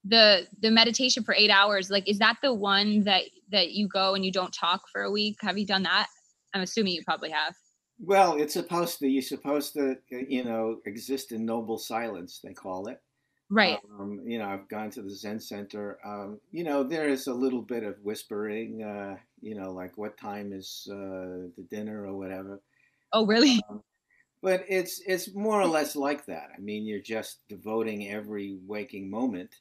[0.04, 4.14] the the meditation for eight hours like is that the one that that you go
[4.14, 6.06] and you don't talk for a week have you done that
[6.54, 7.54] i'm assuming you probably have
[8.00, 12.52] well it's supposed to you're supposed to uh, you know exist in noble silence they
[12.52, 12.98] call it
[13.50, 13.78] Right.
[13.98, 15.98] Um, you know, I've gone to the Zen Center.
[16.04, 18.82] Um, you know, there is a little bit of whispering.
[18.82, 22.60] Uh, you know, like what time is uh, the dinner or whatever.
[23.12, 23.62] Oh, really?
[23.70, 23.82] Um,
[24.42, 26.50] but it's it's more or less like that.
[26.56, 29.54] I mean, you're just devoting every waking moment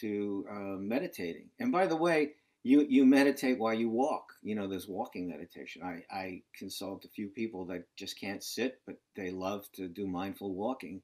[0.00, 1.50] to uh, meditating.
[1.58, 2.30] And by the way,
[2.62, 4.32] you you meditate while you walk.
[4.42, 5.82] You know, there's walking meditation.
[5.82, 10.06] I I consult a few people that just can't sit, but they love to do
[10.06, 11.02] mindful walking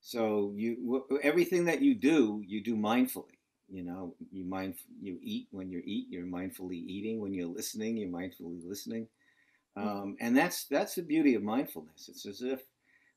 [0.00, 3.36] so you everything that you do, you do mindfully.
[3.68, 6.06] You know, you mind you eat when you eat.
[6.10, 7.96] You're mindfully eating when you're listening.
[7.96, 9.06] You're mindfully listening,
[9.78, 9.86] mm.
[9.86, 12.08] um, and that's that's the beauty of mindfulness.
[12.08, 12.62] It's as if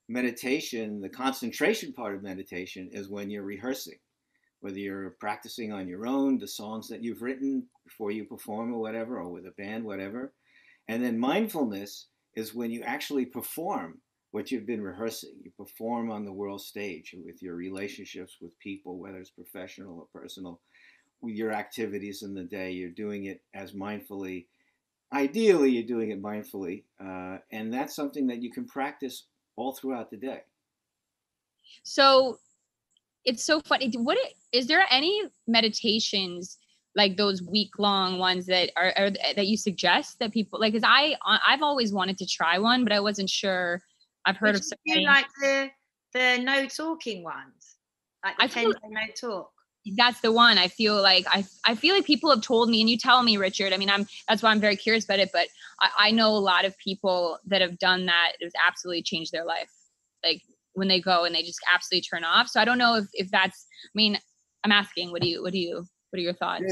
[0.09, 3.97] meditation, the concentration part of meditation, is when you're rehearsing,
[4.59, 8.79] whether you're practicing on your own, the songs that you've written before you perform or
[8.79, 10.33] whatever, or with a band, whatever,
[10.89, 13.99] and then mindfulness is when you actually perform
[14.33, 15.29] what you've been rehearsing.
[15.43, 20.21] You perform on the world stage with your relationships with people, whether it's professional or
[20.21, 20.59] personal,
[21.21, 22.71] with your activities in the day.
[22.71, 24.47] You're doing it as mindfully.
[25.13, 30.09] Ideally, you're doing it mindfully, uh, and that's something that you can practice all throughout
[30.09, 30.41] the day.
[31.83, 32.39] So,
[33.25, 33.91] it's so funny.
[33.95, 34.17] What
[34.51, 36.57] is there any meditations?
[36.95, 40.87] like those week long ones that are, are, that you suggest that people like because
[40.87, 43.81] i i've always wanted to try one but i wasn't sure
[44.25, 45.69] I've heard Which of you like the
[46.13, 47.75] the no talking ones,
[48.23, 49.51] like the I feel, no talk.
[49.97, 50.57] That's the one.
[50.57, 53.37] I feel like I I feel like people have told me, and you tell me,
[53.37, 53.73] Richard.
[53.73, 55.31] I mean, I'm that's why I'm very curious about it.
[55.33, 55.47] But
[55.81, 58.33] I, I know a lot of people that have done that.
[58.39, 59.71] It's absolutely changed their life.
[60.23, 60.41] Like
[60.73, 62.47] when they go and they just absolutely turn off.
[62.47, 63.67] So I don't know if if that's.
[63.85, 64.17] I mean,
[64.63, 65.11] I'm asking.
[65.11, 66.63] What do you What do you what are your thoughts?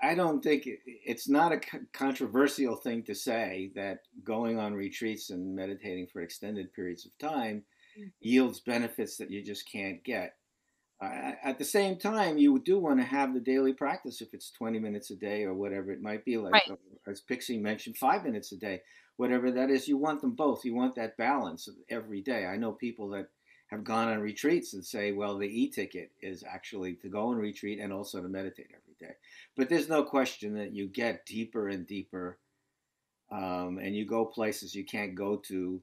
[0.00, 1.60] I don't think it's not a
[1.92, 7.64] controversial thing to say that going on retreats and meditating for extended periods of time
[7.98, 8.12] mm.
[8.20, 10.36] yields benefits that you just can't get.
[11.02, 14.52] Uh, at the same time, you do want to have the daily practice if it's
[14.52, 16.70] 20 minutes a day or whatever it might be, like right.
[16.70, 18.82] Uh, as Pixie mentioned, five minutes a day,
[19.16, 19.88] whatever that is.
[19.88, 20.64] You want them both.
[20.64, 22.46] You want that balance every day.
[22.46, 23.30] I know people that
[23.70, 27.78] have gone on retreats and say, well, the e-ticket is actually to go on retreat
[27.78, 29.14] and also to meditate every day.
[29.56, 32.38] But there's no question that you get deeper and deeper,
[33.30, 35.80] um, and you go places you can't go to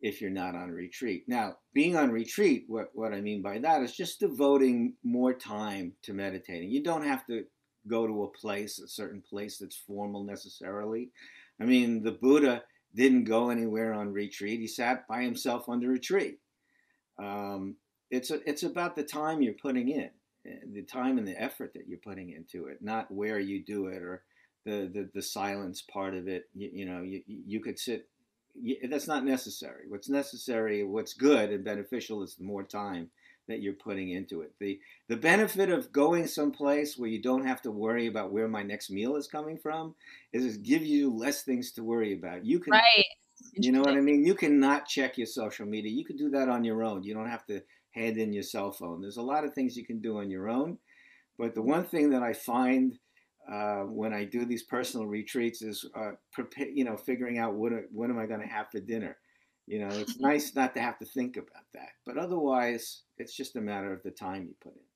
[0.00, 1.24] if you're not on retreat.
[1.28, 5.92] Now, being on retreat, what, what I mean by that is just devoting more time
[6.02, 6.70] to meditating.
[6.70, 7.44] You don't have to
[7.86, 11.10] go to a place, a certain place that's formal necessarily.
[11.60, 12.62] I mean, the Buddha
[12.94, 14.60] didn't go anywhere on retreat.
[14.60, 16.36] He sat by himself under a tree.
[17.18, 17.76] Um,
[18.10, 20.10] it's a, it's about the time you're putting in,
[20.46, 23.86] eh, the time and the effort that you're putting into it, not where you do
[23.88, 24.22] it or
[24.64, 26.48] the the, the silence part of it.
[26.54, 28.08] You, you know, you you could sit.
[28.60, 29.84] You, that's not necessary.
[29.88, 33.10] What's necessary, what's good and beneficial, is the more time
[33.48, 34.52] that you're putting into it.
[34.60, 34.78] The
[35.08, 38.90] the benefit of going someplace where you don't have to worry about where my next
[38.90, 39.94] meal is coming from
[40.32, 42.44] is it give you less things to worry about.
[42.44, 43.04] You can right.
[43.52, 44.24] You know what I mean?
[44.24, 45.90] You cannot check your social media.
[45.90, 47.02] You can do that on your own.
[47.02, 49.00] You don't have to hand in your cell phone.
[49.00, 50.78] There's a lot of things you can do on your own.
[51.38, 52.98] But the one thing that I find
[53.50, 57.72] uh, when I do these personal retreats is, uh, prepare, you know, figuring out what
[57.92, 59.16] what am I going to have for dinner.
[59.66, 61.90] You know, it's nice not to have to think about that.
[62.04, 64.87] But otherwise, it's just a matter of the time you put in.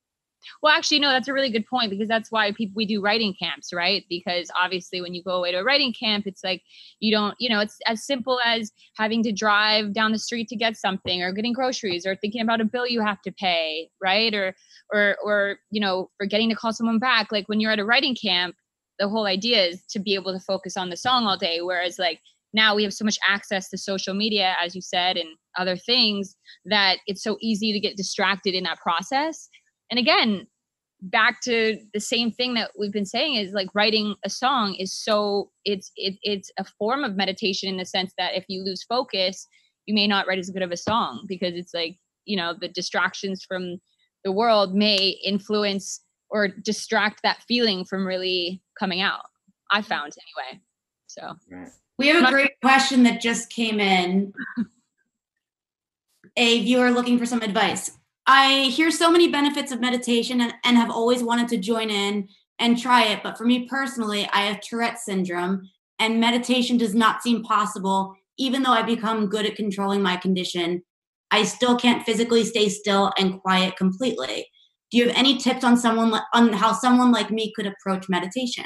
[0.62, 3.34] Well, actually, no, that's a really good point because that's why people we do writing
[3.38, 4.04] camps, right?
[4.08, 6.62] Because obviously, when you go away to a writing camp, it's like
[7.00, 10.56] you don't, you know, it's as simple as having to drive down the street to
[10.56, 14.34] get something, or getting groceries, or thinking about a bill you have to pay, right?
[14.34, 14.54] Or,
[14.92, 17.32] or, or you know, forgetting to call someone back.
[17.32, 18.56] Like when you're at a writing camp,
[18.98, 21.60] the whole idea is to be able to focus on the song all day.
[21.60, 22.20] Whereas, like
[22.54, 25.28] now we have so much access to social media, as you said, and
[25.58, 29.48] other things that it's so easy to get distracted in that process
[29.92, 30.46] and again
[31.02, 34.92] back to the same thing that we've been saying is like writing a song is
[34.92, 38.82] so it's it, it's a form of meditation in the sense that if you lose
[38.84, 39.46] focus
[39.86, 42.68] you may not write as good of a song because it's like you know the
[42.68, 43.76] distractions from
[44.24, 46.00] the world may influence
[46.30, 49.26] or distract that feeling from really coming out
[49.70, 50.60] i found anyway
[51.12, 51.36] so.
[51.98, 54.32] We have a great question that just came in.
[56.36, 57.90] A viewer looking for some advice
[58.26, 62.28] I hear so many benefits of meditation and, and have always wanted to join in
[62.58, 63.22] and try it.
[63.22, 68.14] But for me personally, I have Tourette's syndrome and meditation does not seem possible.
[68.38, 70.82] Even though I become good at controlling my condition,
[71.30, 74.46] I still can't physically stay still and quiet completely.
[74.90, 78.64] Do you have any tips on someone on how someone like me could approach meditation?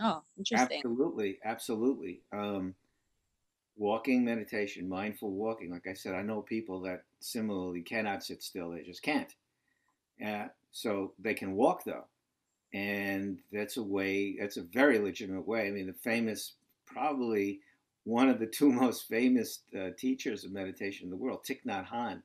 [0.00, 0.78] Oh, interesting.
[0.78, 2.22] Absolutely, absolutely.
[2.32, 2.74] Um,
[3.76, 5.70] walking meditation, mindful walking.
[5.70, 9.34] Like I said, I know people that similarly cannot sit still; they just can't.
[10.24, 12.06] Uh, so they can walk though,
[12.74, 14.36] and that's a way.
[14.38, 15.68] That's a very legitimate way.
[15.68, 16.54] I mean, the famous,
[16.86, 17.60] probably
[18.04, 21.86] one of the two most famous uh, teachers of meditation in the world, Thich Nhat
[21.86, 22.22] Hanh,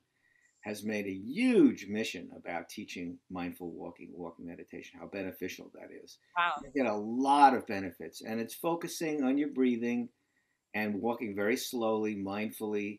[0.60, 6.18] has made a huge mission about teaching mindful walking, walking meditation, how beneficial that is.
[6.36, 6.54] Wow.
[6.62, 10.08] You get a lot of benefits, and it's focusing on your breathing
[10.74, 12.98] and walking very slowly, mindfully.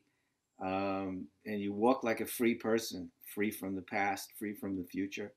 [0.64, 4.86] Um, and you walk like a free person, free from the past, free from the
[4.86, 5.34] future.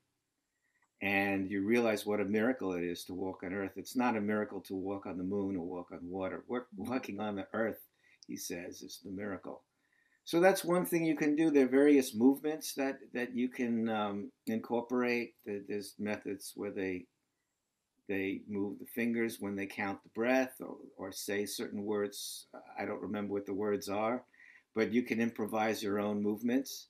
[1.03, 3.73] And you realize what a miracle it is to walk on earth.
[3.77, 6.45] It's not a miracle to walk on the moon or walk on water.
[6.77, 7.81] walking on the earth,
[8.27, 9.63] he says, is the miracle.
[10.25, 11.51] So that's one thing you can do.
[11.51, 15.35] There are various movements that, that you can um, incorporate.
[15.45, 17.07] There's methods where they
[18.11, 22.47] they move the fingers when they count the breath or, or say certain words.
[22.77, 24.25] I don't remember what the words are,
[24.75, 26.89] but you can improvise your own movements,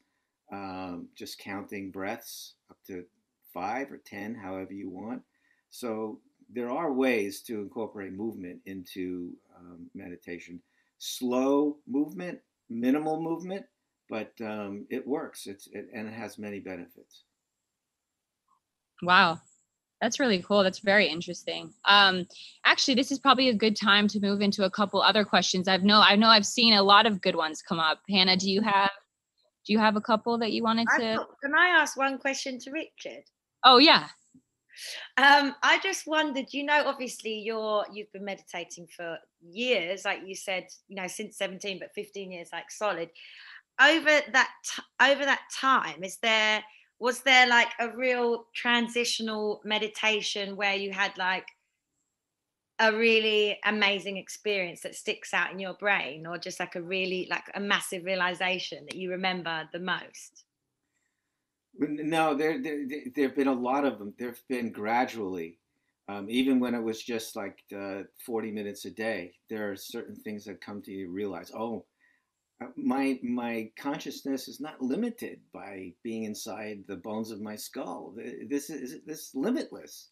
[0.53, 3.05] um, just counting breaths up to
[3.53, 5.23] five or 10, however you want.
[5.71, 6.21] So
[6.53, 10.61] there are ways to incorporate movement into um, meditation.
[10.99, 13.65] Slow movement, minimal movement,
[14.09, 15.47] but um, it works.
[15.47, 17.23] It's it, and it has many benefits.
[19.03, 19.41] Wow,
[20.01, 20.63] that's really cool.
[20.63, 21.73] That's very interesting.
[21.85, 22.27] Um,
[22.65, 25.69] actually, this is probably a good time to move into a couple other questions.
[25.69, 28.01] I've know I know I've seen a lot of good ones come up.
[28.09, 28.91] Hannah, do you have
[29.67, 31.27] do you have a couple that you wanted to?
[31.43, 33.25] Can I ask one question to Richard?
[33.65, 34.09] Oh yeah.
[35.19, 40.35] Um, I just wondered, you know, obviously you're you've been meditating for years, like you
[40.35, 43.11] said, you know, since 17, but 15 years, like solid.
[43.81, 44.51] Over that
[45.01, 46.63] over that time, is there
[47.01, 51.47] was there like a real transitional meditation where you had like
[52.79, 57.27] a really amazing experience that sticks out in your brain or just like a really
[57.31, 60.45] like a massive realization that you remember the most?
[61.79, 62.85] No there there,
[63.15, 65.59] there have been a lot of them there have been gradually.
[66.09, 70.17] Um, even when it was just like uh, 40 minutes a day there are certain
[70.17, 71.85] things that come to you realize oh
[72.77, 78.15] my my consciousness is not limited by being inside the bones of my skull.
[78.49, 80.09] This is this limitless,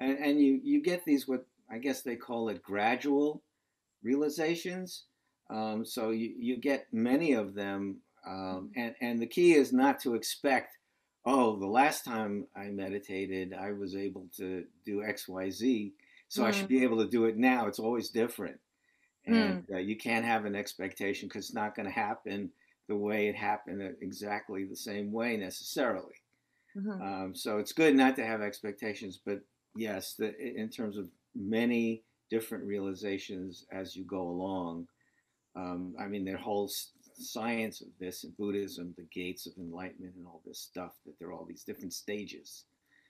[0.00, 3.42] and, and you you get these what I guess they call it gradual
[4.02, 5.04] realizations.
[5.50, 10.00] Um, so you, you get many of them, um, and and the key is not
[10.00, 10.78] to expect.
[11.24, 15.92] Oh, the last time I meditated, I was able to do X, Y, Z,
[16.28, 16.46] so mm.
[16.46, 17.68] I should be able to do it now.
[17.68, 18.58] It's always different.
[19.26, 19.74] And mm.
[19.74, 22.50] uh, you can't have an expectation because it's not going to happen
[22.88, 26.14] the way it happened exactly the same way necessarily.
[26.76, 27.02] Mm-hmm.
[27.02, 29.40] Um, so it's good not to have expectations, but
[29.76, 34.86] yes, the, in terms of many different realizations as you go along.
[35.54, 36.70] Um, I mean, the whole
[37.14, 40.92] science of this and Buddhism, the gates of enlightenment, and all this stuff.
[41.04, 42.64] That there are all these different stages,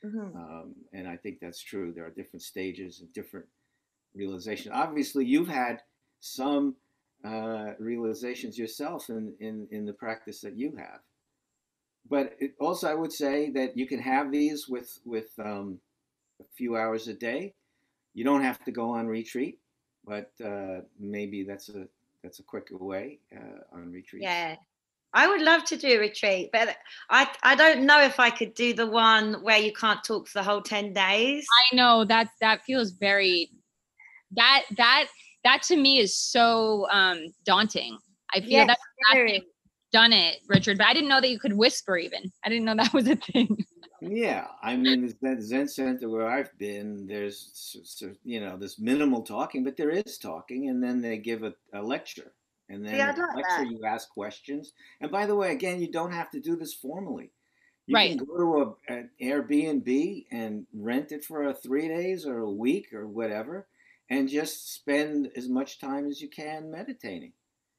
[0.04, 0.36] mm-hmm.
[0.36, 1.92] um, and I think that's true.
[1.92, 3.46] There are different stages and different
[4.12, 4.74] realizations.
[4.74, 5.82] Obviously, you've had
[6.22, 6.76] some
[7.24, 11.00] uh, realizations yourself in, in, in the practice that you have.
[12.08, 15.78] But it, also, I would say that you can have these with with um,
[16.40, 17.54] a few hours a day.
[18.14, 19.58] You don't have to go on retreat,
[20.04, 21.86] but uh, maybe that's a
[22.22, 24.22] that's a quicker way uh, on retreat.
[24.22, 24.56] Yeah,
[25.14, 26.76] I would love to do a retreat, but
[27.08, 30.40] I I don't know if I could do the one where you can't talk for
[30.40, 31.46] the whole ten days.
[31.72, 33.50] I know that that feels very
[34.32, 35.06] that that
[35.44, 37.98] that to me is so um, daunting.
[38.34, 38.78] I feel yes, that
[39.92, 42.32] done it, Richard, but I didn't know that you could whisper even.
[42.44, 43.56] I didn't know that was a thing.
[44.00, 47.76] yeah, I mean, that Zen center where I've been, there's
[48.24, 51.82] you know there's minimal talking, but there is talking, and then they give a, a
[51.82, 52.32] lecture,
[52.68, 53.70] and then yeah, the lecture that.
[53.70, 54.72] you ask questions.
[55.00, 57.30] And by the way, again, you don't have to do this formally.
[57.86, 58.16] You right.
[58.16, 62.50] can go to a, an Airbnb and rent it for a three days or a
[62.50, 63.66] week or whatever,
[64.12, 67.32] and just spend as much time as you can meditating.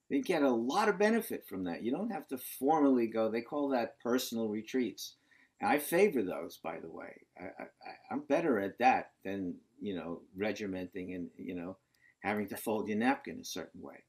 [0.10, 1.84] You get a lot of benefit from that.
[1.84, 3.30] You don't have to formally go.
[3.30, 5.16] They call that personal retreats.
[5.62, 7.22] I favor those, by the way.
[7.40, 11.78] I, am better at that than you know regimenting and you know
[12.22, 14.04] having to fold your napkin a certain way.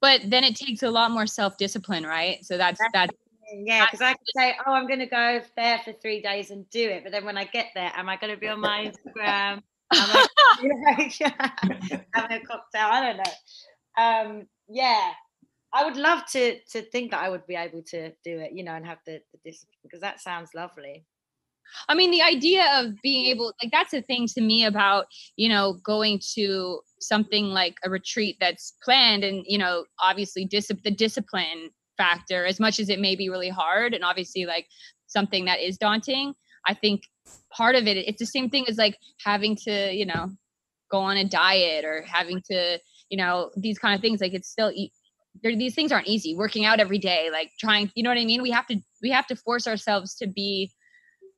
[0.00, 2.44] But then it takes a lot more self discipline, right?
[2.44, 3.14] So that's that's
[3.54, 6.68] yeah, because I can say, oh, I'm going to go there for three days and
[6.70, 8.90] do it, but then when I get there, am I going to be on my
[8.90, 9.62] Instagram?
[12.14, 12.88] having a cocktail.
[12.90, 14.02] I don't know.
[14.02, 15.12] Um, yeah,
[15.72, 18.64] I would love to to think that I would be able to do it, you
[18.64, 21.04] know, and have the, the discipline because that sounds lovely.
[21.88, 25.48] I mean, the idea of being able, like, that's the thing to me about, you
[25.48, 30.90] know, going to something like a retreat that's planned and, you know, obviously dis- the
[30.90, 34.66] discipline factor, as much as it may be really hard and obviously like
[35.06, 36.34] something that is daunting.
[36.66, 37.04] I think
[37.50, 40.30] part of it it's the same thing as like having to you know
[40.90, 42.78] go on a diet or having to
[43.08, 44.72] you know these kind of things like it's still
[45.42, 48.42] these things aren't easy working out every day like trying you know what i mean?
[48.42, 50.70] We have to we have to force ourselves to be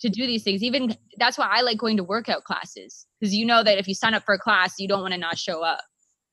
[0.01, 0.63] to do these things.
[0.63, 3.95] Even that's why i like going to workout classes because you know that if you
[3.95, 5.81] sign up for a class you don't want to not show up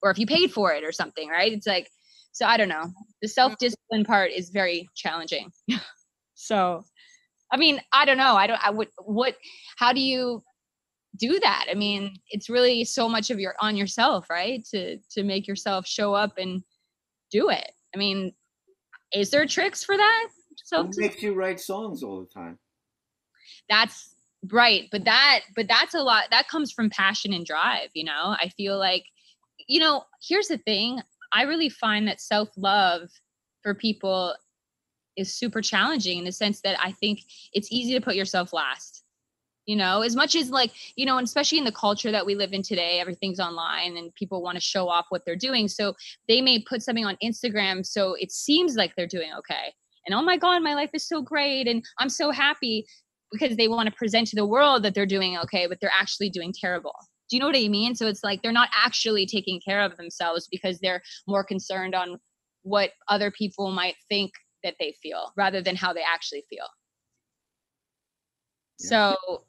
[0.02, 1.54] or if you paid for it or something right?
[1.54, 1.90] It's like
[2.34, 2.92] so i don't know.
[3.22, 5.52] The self discipline part is very challenging.
[6.34, 6.86] So
[7.52, 8.36] I mean, I don't know.
[8.36, 8.66] I don't.
[8.66, 8.90] I would.
[9.04, 9.36] What?
[9.78, 10.42] How do you
[11.18, 11.66] do that?
[11.70, 14.66] I mean, it's really so much of your on yourself, right?
[14.72, 16.64] To to make yourself show up and
[17.32, 17.72] do it.
[17.94, 18.34] I mean,
[19.14, 20.28] is there tricks for that?
[20.64, 22.58] So what makes you write songs all the time?
[23.70, 24.16] That's
[24.50, 26.26] right, but that but that's a lot.
[26.32, 27.90] That comes from passion and drive.
[27.94, 29.04] You know, I feel like,
[29.68, 31.02] you know, here's the thing.
[31.34, 33.10] I really find that self love
[33.64, 34.36] for people
[35.22, 37.22] is super challenging in the sense that I think
[37.54, 39.04] it's easy to put yourself last.
[39.68, 42.36] You know, as much as like, you know, and especially in the culture that we
[42.36, 45.68] live in today, everything's online and people want to show off what they're doing.
[45.68, 45.96] So
[46.28, 49.74] they may put something on Instagram so it seems like they're doing okay.
[50.06, 52.86] And oh my God, my life is so great and I'm so happy
[53.32, 56.30] because they want to present to the world that they're doing okay, but they're actually
[56.30, 56.96] doing terrible.
[57.30, 57.96] Do you know what I mean?
[57.96, 62.20] So it's like they're not actually taking care of themselves because they're more concerned on
[62.64, 64.32] what other people might think
[64.64, 66.66] that they feel rather than how they actually feel.
[68.80, 68.90] Yeah.
[68.90, 69.44] So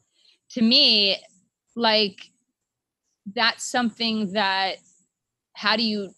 [0.53, 1.17] to me,
[1.77, 2.31] like
[3.35, 4.77] that's something that
[5.55, 6.11] how do you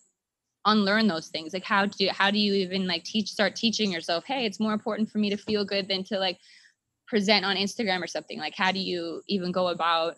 [0.65, 1.53] unlearn those things?
[1.53, 4.73] Like how do how do you even like teach start teaching yourself, hey, it's more
[4.73, 6.39] important for me to feel good than to like
[7.07, 8.39] present on Instagram or something?
[8.39, 10.17] Like how do you even go about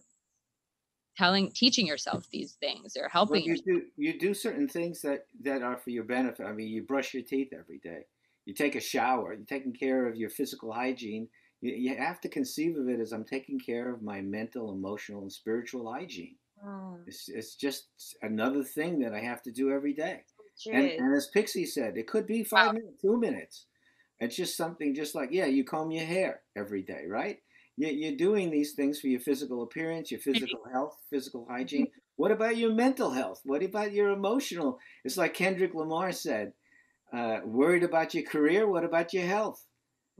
[1.17, 5.27] telling teaching yourself these things or helping well, you do you do certain things that
[5.41, 8.05] that are for your benefit i mean you brush your teeth every day
[8.47, 11.29] you take a shower, you're taking care of your physical hygiene.
[11.61, 15.23] You, you have to conceive of it as I'm taking care of my mental, emotional,
[15.23, 16.37] and spiritual hygiene.
[16.65, 16.97] Oh.
[17.07, 17.89] It's, it's just
[18.23, 20.23] another thing that I have to do every day.
[20.73, 22.73] And, and, as Pixie said, it could be five wow.
[22.73, 23.67] minutes, two minutes.
[24.21, 27.39] It's just something just like, yeah, you comb your hair every day, right?
[27.77, 31.89] You're doing these things for your physical appearance, your physical health, physical hygiene.
[32.17, 33.43] What about your mental health?
[33.45, 34.79] What about your emotional?
[35.05, 36.55] It's like Kendrick Lamar said,
[37.17, 38.69] uh, worried about your career.
[38.69, 39.65] What about your health?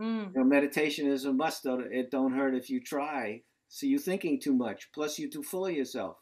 [0.01, 0.35] Mm.
[0.35, 1.67] You know, meditation is a must.
[1.67, 3.43] It don't hurt if you try.
[3.69, 4.89] So you're thinking too much.
[4.93, 6.17] Plus, you're too full of yourself.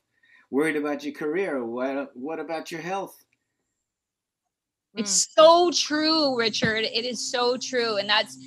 [0.50, 1.64] Worried about your career.
[1.64, 3.16] What, what about your health?
[4.94, 5.28] It's mm.
[5.34, 6.84] so true, Richard.
[6.84, 8.38] It is so true, and that's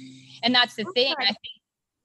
[0.43, 1.13] and that's the thing.
[1.19, 1.37] I think,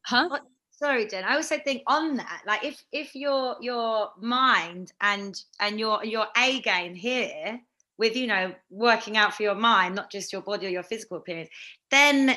[0.05, 0.39] huh?
[0.83, 5.79] sorry Jen I also think on that, like if if your your mind and and
[5.79, 7.61] your your A game here
[8.03, 11.19] with you know working out for your mind, not just your body or your physical
[11.19, 11.49] appearance,
[11.93, 12.37] then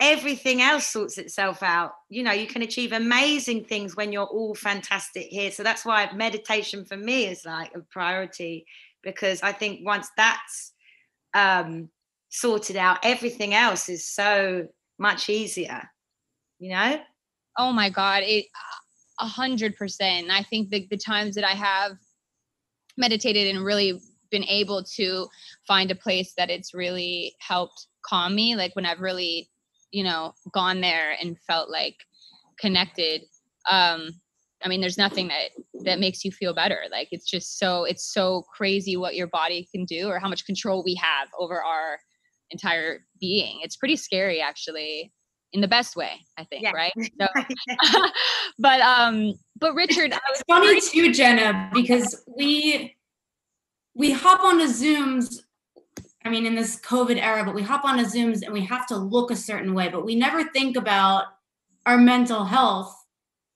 [0.00, 1.92] everything else sorts itself out.
[2.08, 5.52] You know, you can achieve amazing things when you're all fantastic here.
[5.52, 8.66] So that's why meditation for me is like a priority
[9.04, 10.72] because I think once that's
[11.34, 11.88] um,
[12.28, 14.66] sorted out, everything else is so
[14.98, 15.88] much easier.
[16.58, 17.00] You know?
[17.56, 18.46] Oh my God, it
[19.20, 20.32] a hundred percent.
[20.32, 21.92] I think the, the times that I have
[22.96, 24.00] meditated and really
[24.30, 25.28] been able to
[25.66, 29.50] find a place that it's really helped calm me, like when I've really,
[29.90, 31.96] you know, gone there and felt like
[32.58, 33.22] connected.
[33.70, 34.10] Um,
[34.64, 35.50] I mean, there's nothing that
[35.84, 36.82] that makes you feel better.
[36.90, 40.46] Like it's just so it's so crazy what your body can do or how much
[40.46, 41.98] control we have over our
[42.50, 43.60] entire being.
[43.62, 45.12] It's pretty scary actually
[45.52, 46.72] in the best way, I think, yeah.
[46.72, 46.92] right?
[47.20, 47.26] So,
[48.58, 52.95] but um, but Richard, it's funny too, Jenna, because we
[53.96, 55.38] we hop onto Zooms.
[56.24, 58.96] I mean, in this COVID era, but we hop onto Zooms and we have to
[58.96, 61.24] look a certain way, but we never think about
[61.86, 62.94] our mental health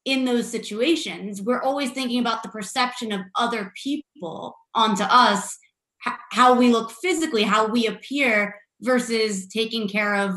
[0.04, 1.42] in those situations.
[1.42, 5.58] We're always thinking about the perception of other people onto us,
[6.30, 10.34] how we look physically, how we appear, versus taking care of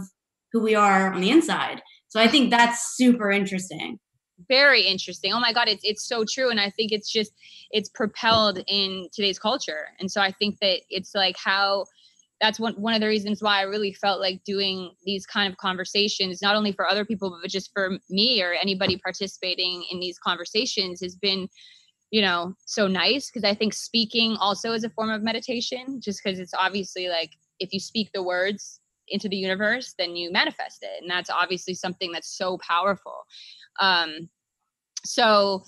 [0.52, 1.82] who we are on the inside.
[2.10, 4.00] So I think that's super interesting.
[4.48, 5.34] Very interesting.
[5.34, 6.50] Oh my God, it's it's so true.
[6.50, 7.34] And I think it's just
[7.72, 9.88] it's propelled in today's culture.
[10.00, 11.86] And so I think that it's like how
[12.42, 15.58] that's one one of the reasons why I really felt like doing these kind of
[15.58, 20.20] conversations, not only for other people, but just for me or anybody participating in these
[20.20, 21.48] conversations has been
[22.14, 26.22] you know so nice because i think speaking also is a form of meditation just
[26.24, 30.80] because it's obviously like if you speak the words into the universe, then you manifest
[30.82, 31.02] it.
[31.02, 33.24] And that's obviously something that's so powerful.
[33.80, 34.30] Um,
[35.06, 35.64] so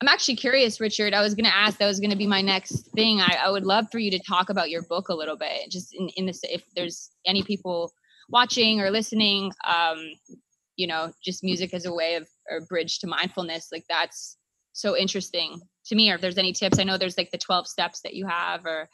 [0.00, 1.14] I'm actually curious, Richard.
[1.14, 3.20] I was going to ask, that was going to be my next thing.
[3.20, 5.94] I, I, would love for you to talk about your book a little bit, just
[5.94, 7.92] in, in this, if there's any people
[8.28, 9.98] watching or listening, um,
[10.76, 13.68] you know, just music as a way of or bridge to mindfulness.
[13.70, 14.38] Like that's
[14.72, 16.10] so interesting to me.
[16.10, 18.66] Or if there's any tips, I know there's like the 12 steps that you have
[18.66, 18.88] or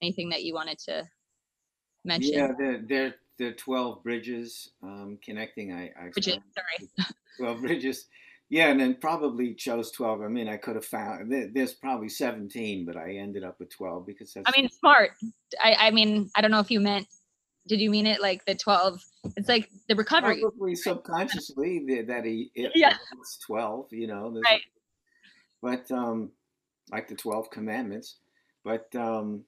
[0.00, 1.04] anything that you wanted to
[2.06, 2.34] mention.
[2.34, 5.72] Yeah, there, there, there are 12 bridges um, connecting.
[5.72, 7.08] I, I bridges, sorry.
[7.38, 8.06] 12 bridges.
[8.48, 10.22] Yeah, and then probably chose 12.
[10.22, 14.06] I mean, I could have found, there's probably 17, but I ended up with 12
[14.06, 14.48] because that's.
[14.48, 15.10] I mean, smart.
[15.62, 17.08] I, I mean, I don't know if you meant,
[17.66, 19.02] did you mean it like the 12?
[19.36, 20.40] It's like the recovery.
[20.40, 22.96] Probably subconsciously that he, it, yeah.
[23.18, 24.40] it's 12, you know.
[24.44, 24.62] Right.
[25.60, 26.30] But um,
[26.92, 28.16] like the 12 commandments.
[28.64, 29.44] But um,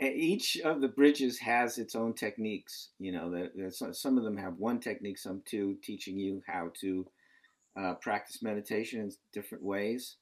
[0.00, 2.90] each of the bridges has its own techniques.
[2.98, 7.06] You know, that, some of them have one technique, some two, teaching you how to
[7.76, 10.16] uh, practice meditation in different ways.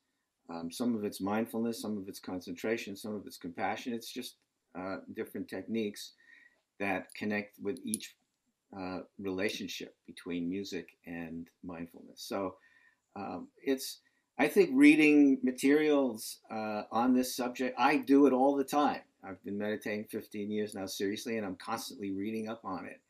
[0.50, 3.92] Um, some of it's mindfulness, some of it's concentration, some of it's compassion.
[3.92, 4.36] It's just
[4.78, 6.12] uh, different techniques
[6.80, 8.16] that connect with each
[8.76, 12.22] uh, relationship between music and mindfulness.
[12.22, 12.56] So
[13.14, 13.98] um, it's,
[14.38, 17.78] I think, reading materials uh, on this subject.
[17.78, 21.56] I do it all the time I've been meditating 15 years now, seriously, and I'm
[21.56, 23.00] constantly reading up on it.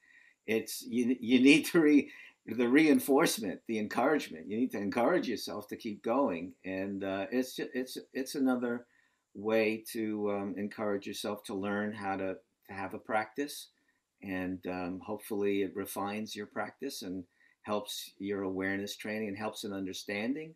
[0.46, 1.16] It's you.
[1.20, 2.10] You need to re
[2.46, 4.48] the reinforcement, the encouragement.
[4.48, 8.86] You need to encourage yourself to keep going, and uh, it's just, it's it's another
[9.34, 12.34] way to um, encourage yourself to learn how to,
[12.66, 13.68] to have a practice,
[14.22, 17.24] and um, hopefully it refines your practice and
[17.62, 20.54] helps your awareness training and helps an understanding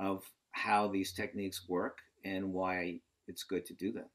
[0.00, 2.98] of how these techniques work and why
[3.28, 4.06] it's good to do them.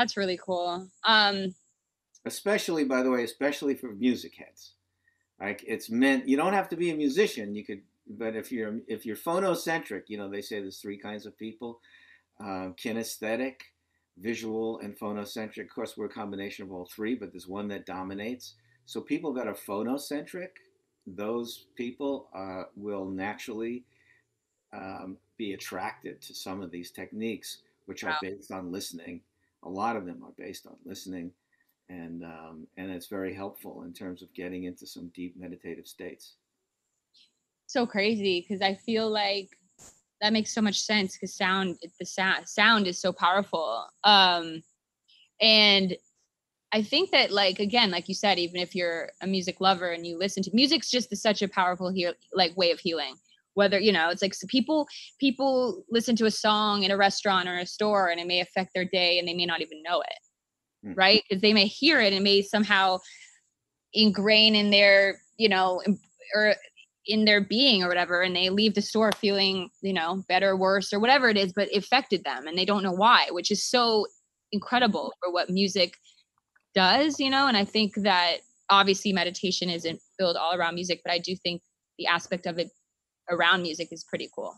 [0.00, 0.88] That's really cool.
[1.04, 1.54] Um,
[2.24, 4.72] especially, by the way, especially for music heads.
[5.38, 7.54] Like it's meant you don't have to be a musician.
[7.54, 11.26] You could, but if you're if you're phonocentric, you know they say there's three kinds
[11.26, 11.80] of people:
[12.42, 13.56] uh, kinesthetic,
[14.16, 15.64] visual, and phonocentric.
[15.64, 18.54] Of course, we're a combination of all three, but there's one that dominates.
[18.86, 20.48] So people that are phonocentric,
[21.06, 23.84] those people uh, will naturally
[24.72, 29.20] um, be attracted to some of these techniques, which are based on listening
[29.62, 31.32] a lot of them are based on listening,
[31.88, 36.36] and um, and it's very helpful in terms of getting into some deep meditative states.
[37.66, 39.50] So crazy because I feel like
[40.20, 43.86] that makes so much sense because sound the sound sound is so powerful.
[44.04, 44.62] Um,
[45.40, 45.96] and
[46.72, 50.06] I think that like again, like you said, even if you're a music lover and
[50.06, 53.14] you listen to music's just such a powerful heal like way of healing.
[53.60, 54.88] Whether you know, it's like so people
[55.20, 58.70] people listen to a song in a restaurant or a store and it may affect
[58.74, 60.96] their day and they may not even know it, mm.
[60.96, 61.22] right?
[61.28, 62.98] Because they may hear it and it may somehow
[63.94, 65.82] ingrain in their you know
[66.34, 66.54] or
[67.06, 70.92] in their being or whatever and they leave the store feeling you know better worse
[70.92, 73.64] or whatever it is but it affected them and they don't know why which is
[73.64, 74.06] so
[74.52, 75.96] incredible for what music
[76.74, 78.38] does, you know, and I think that
[78.68, 81.62] obviously meditation isn't built all around music, but I do think
[81.98, 82.70] the aspect of it
[83.30, 84.54] around music is pretty cool.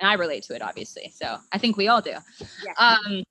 [0.00, 1.12] And I relate to it obviously.
[1.14, 2.14] So I think we all do.
[2.64, 2.72] Yeah.
[2.78, 3.22] Um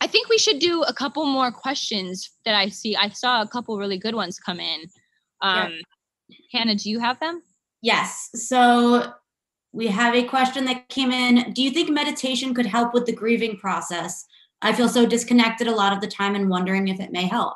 [0.00, 2.94] I think we should do a couple more questions that I see.
[2.96, 4.80] I saw a couple really good ones come in.
[5.42, 5.72] Um
[6.28, 6.36] yeah.
[6.52, 7.42] Hannah, do you have them?
[7.82, 8.30] Yes.
[8.34, 9.12] So
[9.72, 11.52] we have a question that came in.
[11.52, 14.24] Do you think meditation could help with the grieving process?
[14.62, 17.54] I feel so disconnected a lot of the time and wondering if it may help.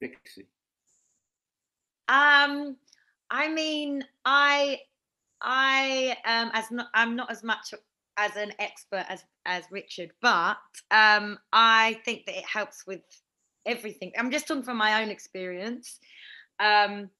[0.00, 0.48] Pixie.
[2.08, 2.76] Um,
[3.34, 4.78] I mean, I,
[5.42, 7.74] I um, as not, I'm not as much
[8.16, 10.56] as an expert as as Richard, but
[10.92, 13.00] um, I think that it helps with
[13.66, 14.12] everything.
[14.16, 15.98] I'm just talking from my own experience.
[16.60, 17.10] Um,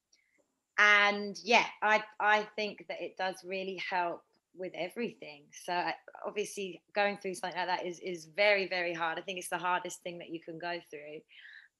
[0.77, 4.23] and yeah, I I think that it does really help
[4.57, 5.43] with everything.
[5.65, 5.83] So
[6.25, 9.19] obviously going through something like that is is very very hard.
[9.19, 11.19] I think it's the hardest thing that you can go through.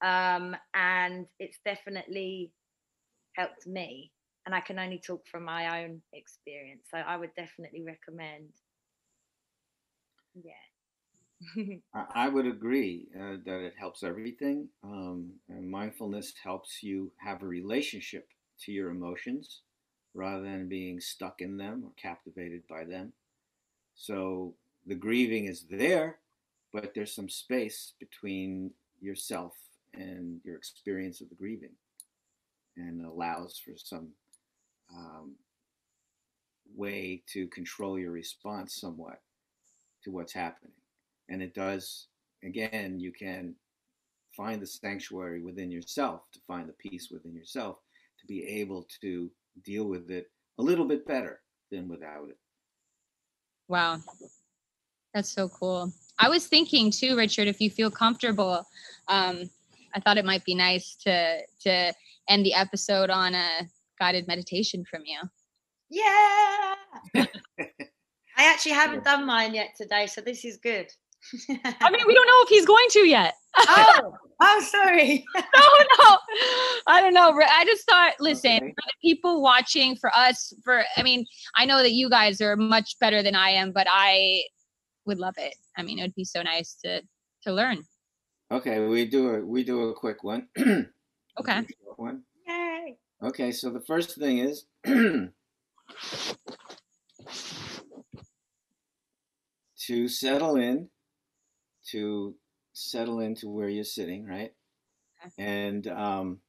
[0.06, 2.52] Um, and it's definitely
[3.38, 4.12] helped me
[4.46, 6.84] and I can only talk from my own experience.
[6.92, 8.50] So I would definitely recommend.
[10.36, 11.80] Yeah.
[12.16, 14.68] I would agree uh, that it helps everything.
[14.84, 18.28] Um, mindfulness helps you have a relationship
[18.62, 19.62] to your emotions
[20.14, 23.12] rather than being stuck in them or captivated by them.
[23.96, 24.54] So
[24.86, 26.20] the grieving is there,
[26.72, 28.72] but there's some space between
[29.02, 29.54] yourself
[29.94, 31.76] and your experience of the grieving
[32.78, 34.10] and allows for some
[34.94, 35.36] um,
[36.76, 39.22] way to control your response somewhat
[40.04, 40.74] to what's happening.
[41.30, 42.08] And it does,
[42.44, 43.56] again, you can
[44.36, 47.78] find the sanctuary within yourself, to find the peace within yourself,
[48.20, 49.32] to be able to
[49.64, 50.30] deal with it
[50.60, 52.38] a little bit better than without it.
[53.68, 54.00] Wow.
[55.14, 55.92] That's so cool.
[56.20, 58.66] I was thinking too, Richard, if you feel comfortable,
[59.08, 59.50] um,
[59.96, 61.94] I thought it might be nice to to
[62.28, 63.62] end the episode on a
[64.00, 65.20] guided meditation from you.
[65.90, 66.76] Yeah.
[68.38, 70.88] I actually haven't done mine yet today, so this is good.
[71.50, 73.34] I mean, we don't know if he's going to yet.
[73.58, 75.26] oh, oh, sorry.
[75.36, 75.42] no,
[76.00, 76.18] no,
[76.88, 77.40] I don't know.
[77.42, 78.68] I just thought, listen, okay.
[78.68, 81.26] for the people watching, for us, for I mean,
[81.56, 84.44] I know that you guys are much better than I am, but I
[85.06, 85.56] would love it.
[85.78, 87.02] I mean, it would be so nice to
[87.44, 87.84] to learn.
[88.52, 90.48] Okay, we do a we do a quick one.
[91.40, 91.66] okay.
[91.96, 92.24] One.
[93.24, 95.30] Okay, so the first thing is to
[100.08, 100.90] settle in
[101.92, 102.36] to
[102.74, 104.52] settle into where you're sitting, right?
[105.38, 106.40] And um,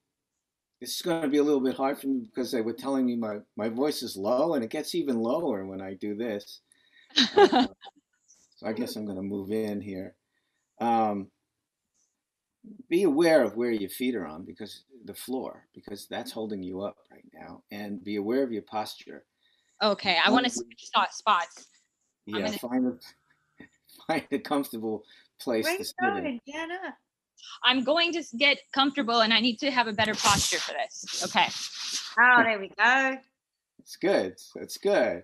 [0.81, 3.07] this is going to be a little bit hard for me because they were telling
[3.07, 6.61] me my, my voice is low and it gets even lower when I do this.
[7.37, 7.67] uh,
[8.57, 10.15] so I guess I'm going to move in here.
[10.81, 11.29] Um,
[12.89, 16.83] be aware of where your feet are on because the floor, because that's holding you
[16.83, 17.63] up right now.
[17.71, 19.25] And be aware of your posture.
[19.83, 21.67] Okay, I want to switch spots.
[22.27, 22.59] Yeah, gonna...
[22.59, 23.65] find a
[24.07, 25.05] find a comfortable
[25.41, 26.41] place Great to sit in.
[26.49, 26.97] Jenna.
[27.63, 31.23] I'm going to get comfortable and I need to have a better posture for this.
[31.25, 31.47] Okay.
[32.21, 33.17] Oh, there we go.
[33.79, 34.35] It's good.
[34.57, 35.23] It's good.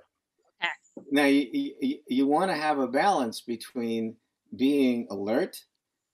[0.63, 0.71] Okay.
[1.11, 4.17] Now you you, you want to have a balance between
[4.57, 5.61] being alert,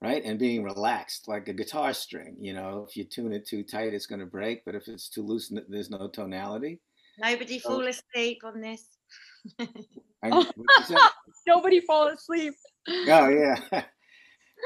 [0.01, 2.37] right, and being relaxed, like a guitar string.
[2.41, 4.65] You know, if you tune it too tight, it's going to break.
[4.65, 6.81] But if it's too loose, there's no tonality.
[7.19, 8.85] Nobody so, fall asleep on this.
[10.23, 10.51] I,
[11.47, 12.55] Nobody fall asleep.
[12.89, 13.59] Oh yeah.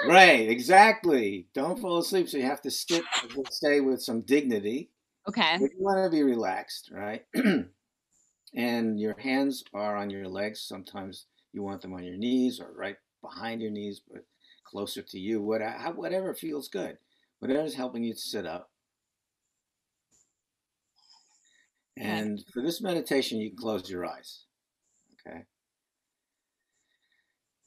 [0.07, 1.47] right, exactly.
[1.55, 2.28] Don't fall asleep.
[2.28, 3.05] So you have to sit
[3.51, 4.91] stay with some dignity.
[5.28, 5.57] Okay.
[5.61, 7.24] But you want to be relaxed, right?
[8.55, 10.62] and your hands are on your legs.
[10.66, 14.24] Sometimes you want them on your knees or right behind your knees, but
[14.72, 15.40] closer to you.
[15.40, 16.98] Whatever, uh, whatever feels good.
[17.38, 18.70] Whatever's helping you to sit up.
[21.96, 24.44] And for this meditation, you can close your eyes.
[25.26, 25.42] Okay.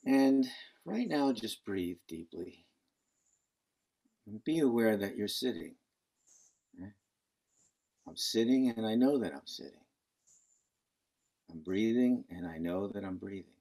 [0.05, 0.45] And
[0.83, 2.65] right now, just breathe deeply.
[4.25, 5.75] And be aware that you're sitting.
[8.07, 9.71] I'm sitting and I know that I'm sitting.
[11.51, 13.51] I'm breathing and I know that I'm breathing.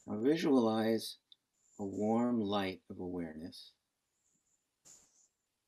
[0.17, 1.17] visualize
[1.79, 3.71] a warm light of awareness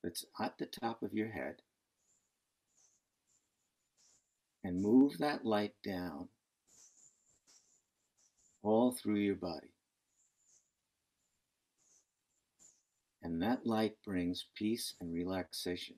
[0.04, 1.56] that's at the top of your head
[4.64, 6.28] and move that light down
[8.62, 9.74] all through your body.
[13.22, 15.96] And that light brings peace and relaxation.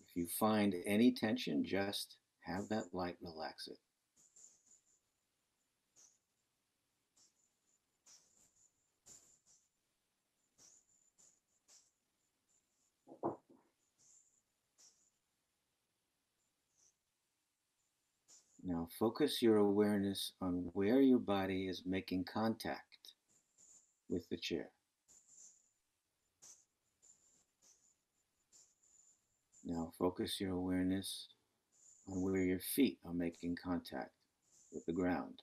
[0.00, 3.78] If you find any tension, just have that light relax it.
[18.62, 23.14] Now focus your awareness on where your body is making contact
[24.08, 24.68] with the chair.
[29.64, 31.28] Now focus your awareness
[32.08, 34.10] on where your feet are making contact
[34.72, 35.42] with the ground.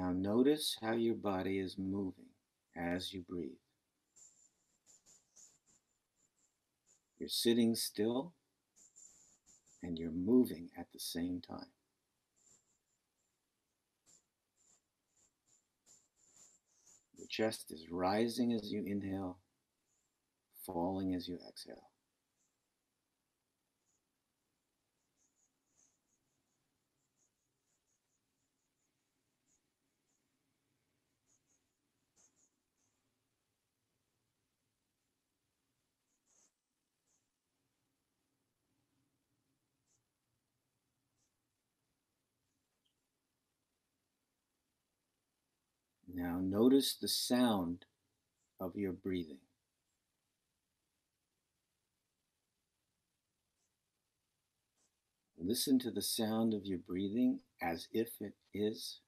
[0.00, 2.30] Now notice how your body is moving
[2.74, 3.50] as you breathe.
[7.18, 8.32] You're sitting still
[9.82, 11.72] and you're moving at the same time.
[17.18, 19.36] Your chest is rising as you inhale,
[20.64, 21.89] falling as you exhale.
[46.20, 47.86] Now notice the sound
[48.60, 49.38] of your breathing.
[55.38, 59.00] Listen to the sound of your breathing as if it is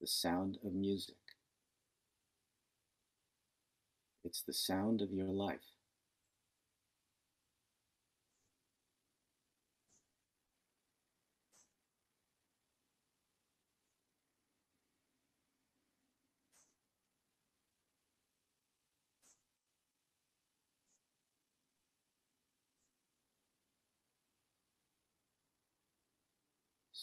[0.00, 1.16] the sound of music.
[4.22, 5.69] It's the sound of your life.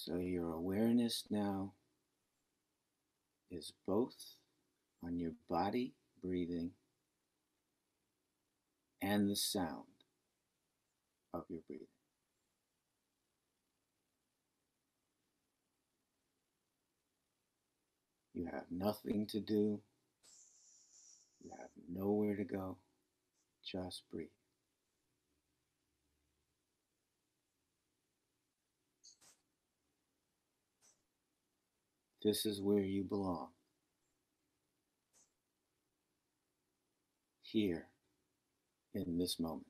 [0.08, 1.74] So your awareness now
[3.51, 4.16] is both
[5.03, 6.72] on your body breathing
[9.01, 9.84] and the sound
[11.34, 11.88] of your breathing.
[18.34, 19.82] You have nothing to do.
[21.43, 22.78] You have nowhere to go.
[23.62, 24.37] Just breathe.
[32.24, 33.49] This is where you belong.
[37.41, 37.88] Here,
[38.93, 39.68] in this moment.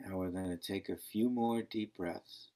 [0.00, 2.48] Now we're going to take a few more deep breaths.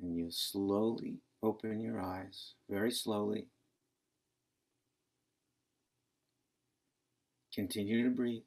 [0.00, 3.46] And you slowly open your eyes, very slowly.
[7.54, 8.42] Continue to breathe.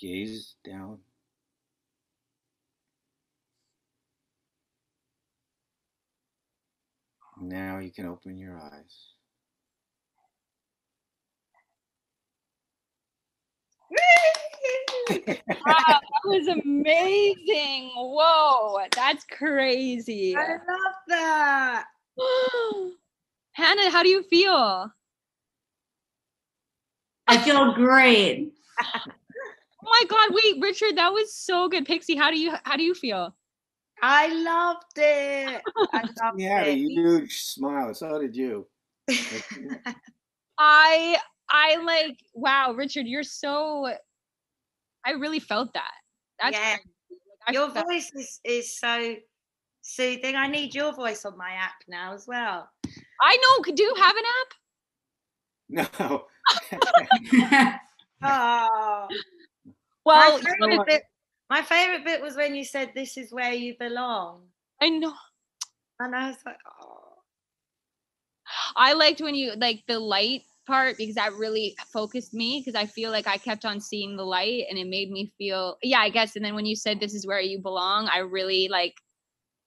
[0.00, 0.98] Gaze down.
[7.38, 9.14] Now you can open your eyes.
[15.10, 17.90] wow, that was amazing.
[17.94, 20.34] Whoa, that's crazy.
[20.34, 21.84] I love that.
[23.52, 24.90] Hannah, how do you feel?
[27.26, 28.52] I feel great.
[29.82, 31.86] Oh my god, wait, Richard, that was so good.
[31.86, 33.34] Pixie, how do you how do you feel?
[34.02, 35.62] I loved it.
[35.92, 37.94] I loved He had a huge smile.
[37.94, 38.66] So did you.
[40.58, 41.16] I
[41.50, 43.86] I like wow, Richard, you're so
[45.06, 45.92] I really felt that.
[46.42, 46.76] That's Yeah.
[47.46, 49.16] Like, Your felt- voice is, is so
[49.80, 50.36] soothing.
[50.36, 52.68] I need your voice on my app now as well.
[53.22, 53.62] I know.
[53.62, 55.88] Could do you have an app?
[56.02, 56.26] No.
[58.22, 59.08] Oh,
[60.04, 61.02] Well, my favorite bit.
[61.48, 64.48] My favorite bit was when you said, "This is where you belong,"
[64.80, 65.14] I know.
[65.98, 67.10] and I was like, "Oh,
[68.76, 72.86] I liked when you like the light part because that really focused me because I
[72.86, 76.08] feel like I kept on seeing the light and it made me feel yeah, I
[76.10, 76.36] guess.
[76.36, 78.94] And then when you said this is where you belong, I really like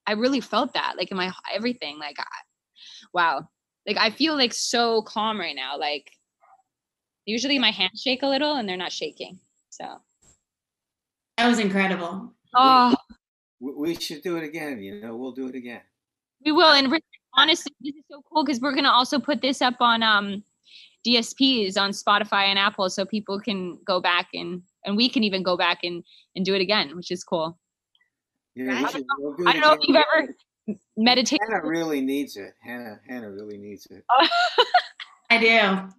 [0.08, 2.00] I really felt that like in my everything.
[2.00, 2.26] Like I,
[3.14, 3.48] wow.
[3.88, 5.78] Like I feel like so calm right now.
[5.78, 6.10] Like
[7.26, 9.40] usually my hands shake a little and they're not shaking.
[9.70, 9.86] So
[11.44, 12.34] that was incredible.
[12.56, 12.96] oh
[13.60, 14.82] We we should do it again.
[14.82, 15.82] You know, we'll do it again.
[16.46, 19.62] We will, and Rich, honestly, this is so cool because we're gonna also put this
[19.62, 20.42] up on um
[21.06, 25.44] DSPs on Spotify and Apple, so people can go back and and we can even
[25.44, 26.02] go back and
[26.38, 27.60] and do it again, which is cool.
[28.56, 30.36] Yeah, we I should, we'll do I don't know if you've ever
[30.96, 31.42] meditated.
[31.50, 32.54] Hannah really needs it.
[32.62, 34.06] Hannah, Hannah really needs it.
[35.34, 35.90] I do.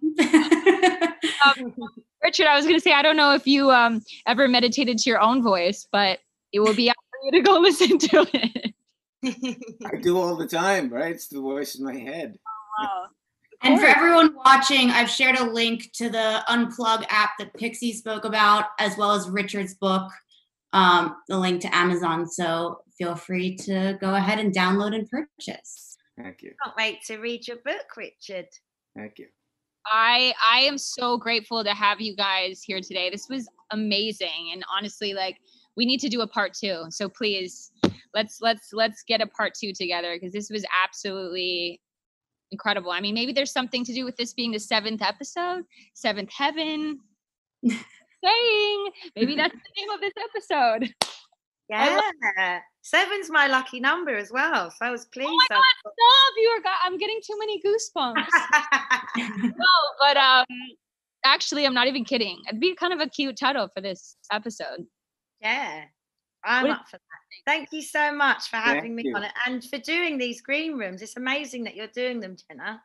[2.23, 5.19] Richard, I was gonna say I don't know if you um ever meditated to your
[5.19, 6.19] own voice, but
[6.53, 8.73] it will be out for you to go listen to it.
[9.85, 11.11] I do all the time, right?
[11.11, 12.37] It's the voice in my head.
[12.79, 13.05] Wow.
[13.63, 18.25] and for everyone watching, I've shared a link to the Unplug app that Pixie spoke
[18.25, 20.11] about, as well as Richard's book,
[20.73, 22.27] um, the link to Amazon.
[22.27, 25.97] So feel free to go ahead and download and purchase.
[26.17, 26.53] Thank you.
[26.63, 28.47] can't wait to read your book, Richard."
[28.95, 29.27] Thank you.
[29.87, 33.09] I I am so grateful to have you guys here today.
[33.09, 35.37] This was amazing and honestly like
[35.77, 36.85] we need to do a part 2.
[36.89, 37.71] So please
[38.13, 41.81] let's let's let's get a part 2 together because this was absolutely
[42.51, 42.91] incredible.
[42.91, 45.63] I mean maybe there's something to do with this being the 7th episode,
[45.95, 46.99] 7th heaven.
[48.23, 50.93] Saying maybe that's the name of this episode.
[51.71, 54.69] I Yeah, seven's my lucky number as well.
[54.71, 55.29] So I was pleased.
[55.29, 56.33] Oh my god, stop!
[56.37, 58.27] You are got I'm getting too many goosebumps.
[59.57, 59.65] no,
[59.99, 60.45] but um
[61.23, 62.39] actually I'm not even kidding.
[62.47, 64.85] It'd be kind of a cute title for this episode.
[65.41, 65.85] yeah,
[66.43, 67.51] I'm up for that.
[67.51, 69.15] Thank you so much for Thank having me you.
[69.15, 71.01] on it and for doing these green rooms.
[71.01, 72.81] It's amazing that you're doing them, Jenna.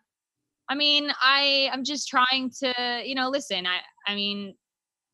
[0.68, 4.54] I mean, I I'm just trying to, you know, listen, I I mean,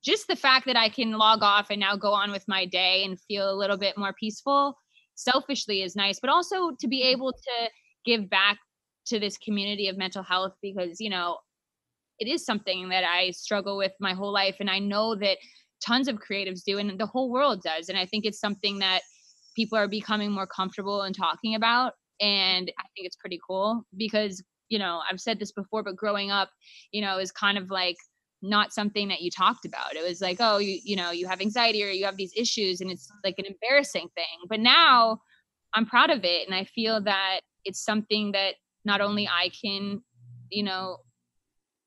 [0.07, 3.05] just the fact that I can log off and now go on with my day
[3.05, 4.79] and feel a little bit more peaceful
[5.17, 7.71] selfishly is nice, but also to be able to
[8.05, 8.59] give back
[9.07, 11.39] to this community of mental health because, you know,
[12.21, 15.39] it is something that I struggle with my whole life and I know that
[15.85, 19.01] tons of creatives do and the whole world does and I think it's something that
[19.55, 24.43] people are becoming more comfortable in talking about and I think it's pretty cool because
[24.71, 26.49] you know I've said this before but growing up
[26.93, 27.97] you know is kind of like
[28.49, 29.97] not something that you talked about.
[29.97, 32.81] It was like oh you you know you have anxiety or you have these issues
[32.81, 34.47] and it's like an embarrassing thing.
[34.49, 35.21] But now
[35.75, 40.03] I'm proud of it and I feel that it's something that not only I can
[40.51, 40.99] you know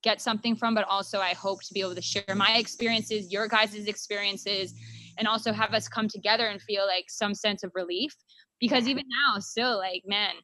[0.01, 3.47] get something from but also I hope to be able to share my experiences your
[3.47, 4.73] guys' experiences
[5.19, 8.15] and also have us come together and feel like some sense of relief.
[8.59, 10.35] Because even now still like man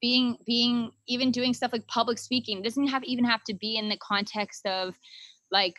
[0.00, 3.88] being being even doing stuff like public speaking doesn't have even have to be in
[3.88, 4.94] the context of
[5.50, 5.74] like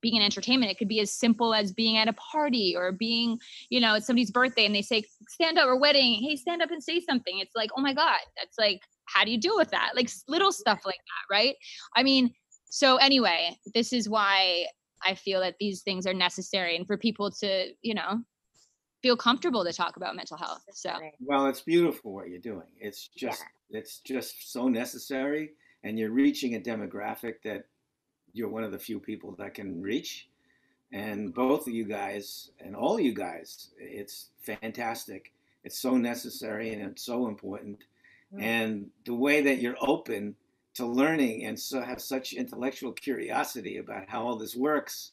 [0.00, 3.36] being in entertainment it could be as simple as being at a party or being
[3.68, 6.22] you know it's somebody's birthday and they say stand up or wedding.
[6.22, 7.38] Hey stand up and say something.
[7.38, 8.20] It's like oh my god.
[8.36, 9.92] That's like how do you deal with that?
[9.94, 11.56] Like little stuff like that right?
[11.96, 12.32] I mean
[12.70, 14.66] so anyway this is why
[15.02, 18.20] i feel that these things are necessary and for people to you know
[19.02, 20.92] feel comfortable to talk about mental health so.
[21.20, 22.66] Well, it's beautiful what you're doing.
[22.78, 25.50] It's just it's just so necessary,
[25.84, 27.64] and you're reaching a demographic that
[28.38, 30.28] you're one of the few people that can reach.
[30.92, 35.32] And both of you guys and all you guys, it's fantastic.
[35.64, 37.84] It's so necessary and it's so important.
[38.34, 38.42] Mm.
[38.42, 40.34] And the way that you're open
[40.74, 45.12] to learning and so have such intellectual curiosity about how all this works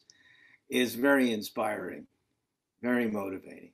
[0.69, 2.05] is very inspiring,
[2.81, 3.71] very motivating.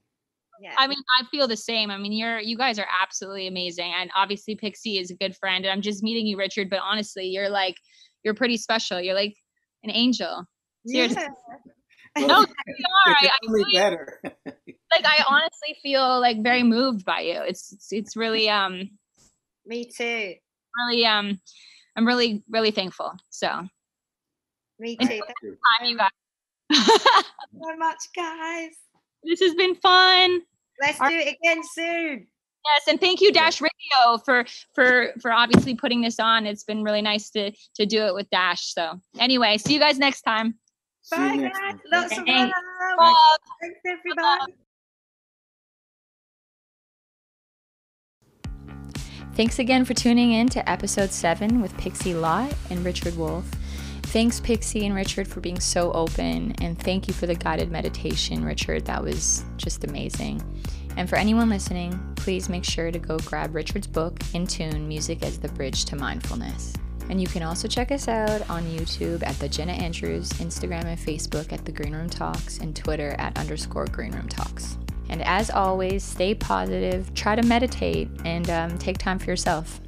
[0.61, 0.73] Yeah.
[0.77, 1.89] I mean, I feel the same.
[1.89, 5.65] I mean, you're you guys are absolutely amazing, and obviously Pixie is a good friend.
[5.65, 6.69] And I'm just meeting you, Richard.
[6.69, 7.77] But honestly, you're like
[8.23, 9.01] you're pretty special.
[9.01, 9.35] You're like
[9.83, 10.45] an angel.
[10.85, 11.21] Seriously.
[11.21, 11.27] Yeah.
[12.17, 13.13] No, you are.
[13.13, 14.19] I, it's I only really- better.
[14.25, 17.39] like I honestly feel like very moved by you.
[17.43, 18.89] It's it's, it's really um
[19.65, 20.33] Me too.
[20.77, 21.39] really um
[21.95, 23.13] I'm really really thankful.
[23.29, 23.65] So
[24.77, 25.05] Me too.
[25.07, 25.57] Thank you.
[25.79, 26.09] time you guys.
[26.69, 28.71] Thank you so much, guys.
[29.23, 30.41] this has been fun.
[30.81, 32.27] Let's Our- do it again soon.
[32.63, 36.45] Yes, and thank you Dash Radio for for for obviously putting this on.
[36.45, 38.73] It's been really nice to to do it with Dash.
[38.73, 40.55] So anyway, see you guys next time.
[41.01, 41.71] See Bye, next guys.
[41.71, 41.81] time.
[41.91, 42.55] Lots of Thanks.
[42.55, 42.97] love.
[42.99, 43.15] Love.
[43.61, 44.53] Thanks, everybody.
[49.33, 53.49] Thanks again for tuning in to episode 7 with Pixie Lott and Richard Wolf.
[54.03, 58.43] Thanks, Pixie and Richard, for being so open, and thank you for the guided meditation,
[58.43, 58.85] Richard.
[58.85, 60.43] That was just amazing.
[60.97, 65.23] And for anyone listening, please make sure to go grab Richard's book, In Tune Music
[65.23, 66.73] as the Bridge to Mindfulness.
[67.09, 70.99] And you can also check us out on YouTube at the Jenna Andrews, Instagram and
[70.99, 74.77] Facebook at the Green Room Talks, and Twitter at underscore Green Room Talks.
[75.09, 79.81] And as always, stay positive, try to meditate, and um, take time for yourself.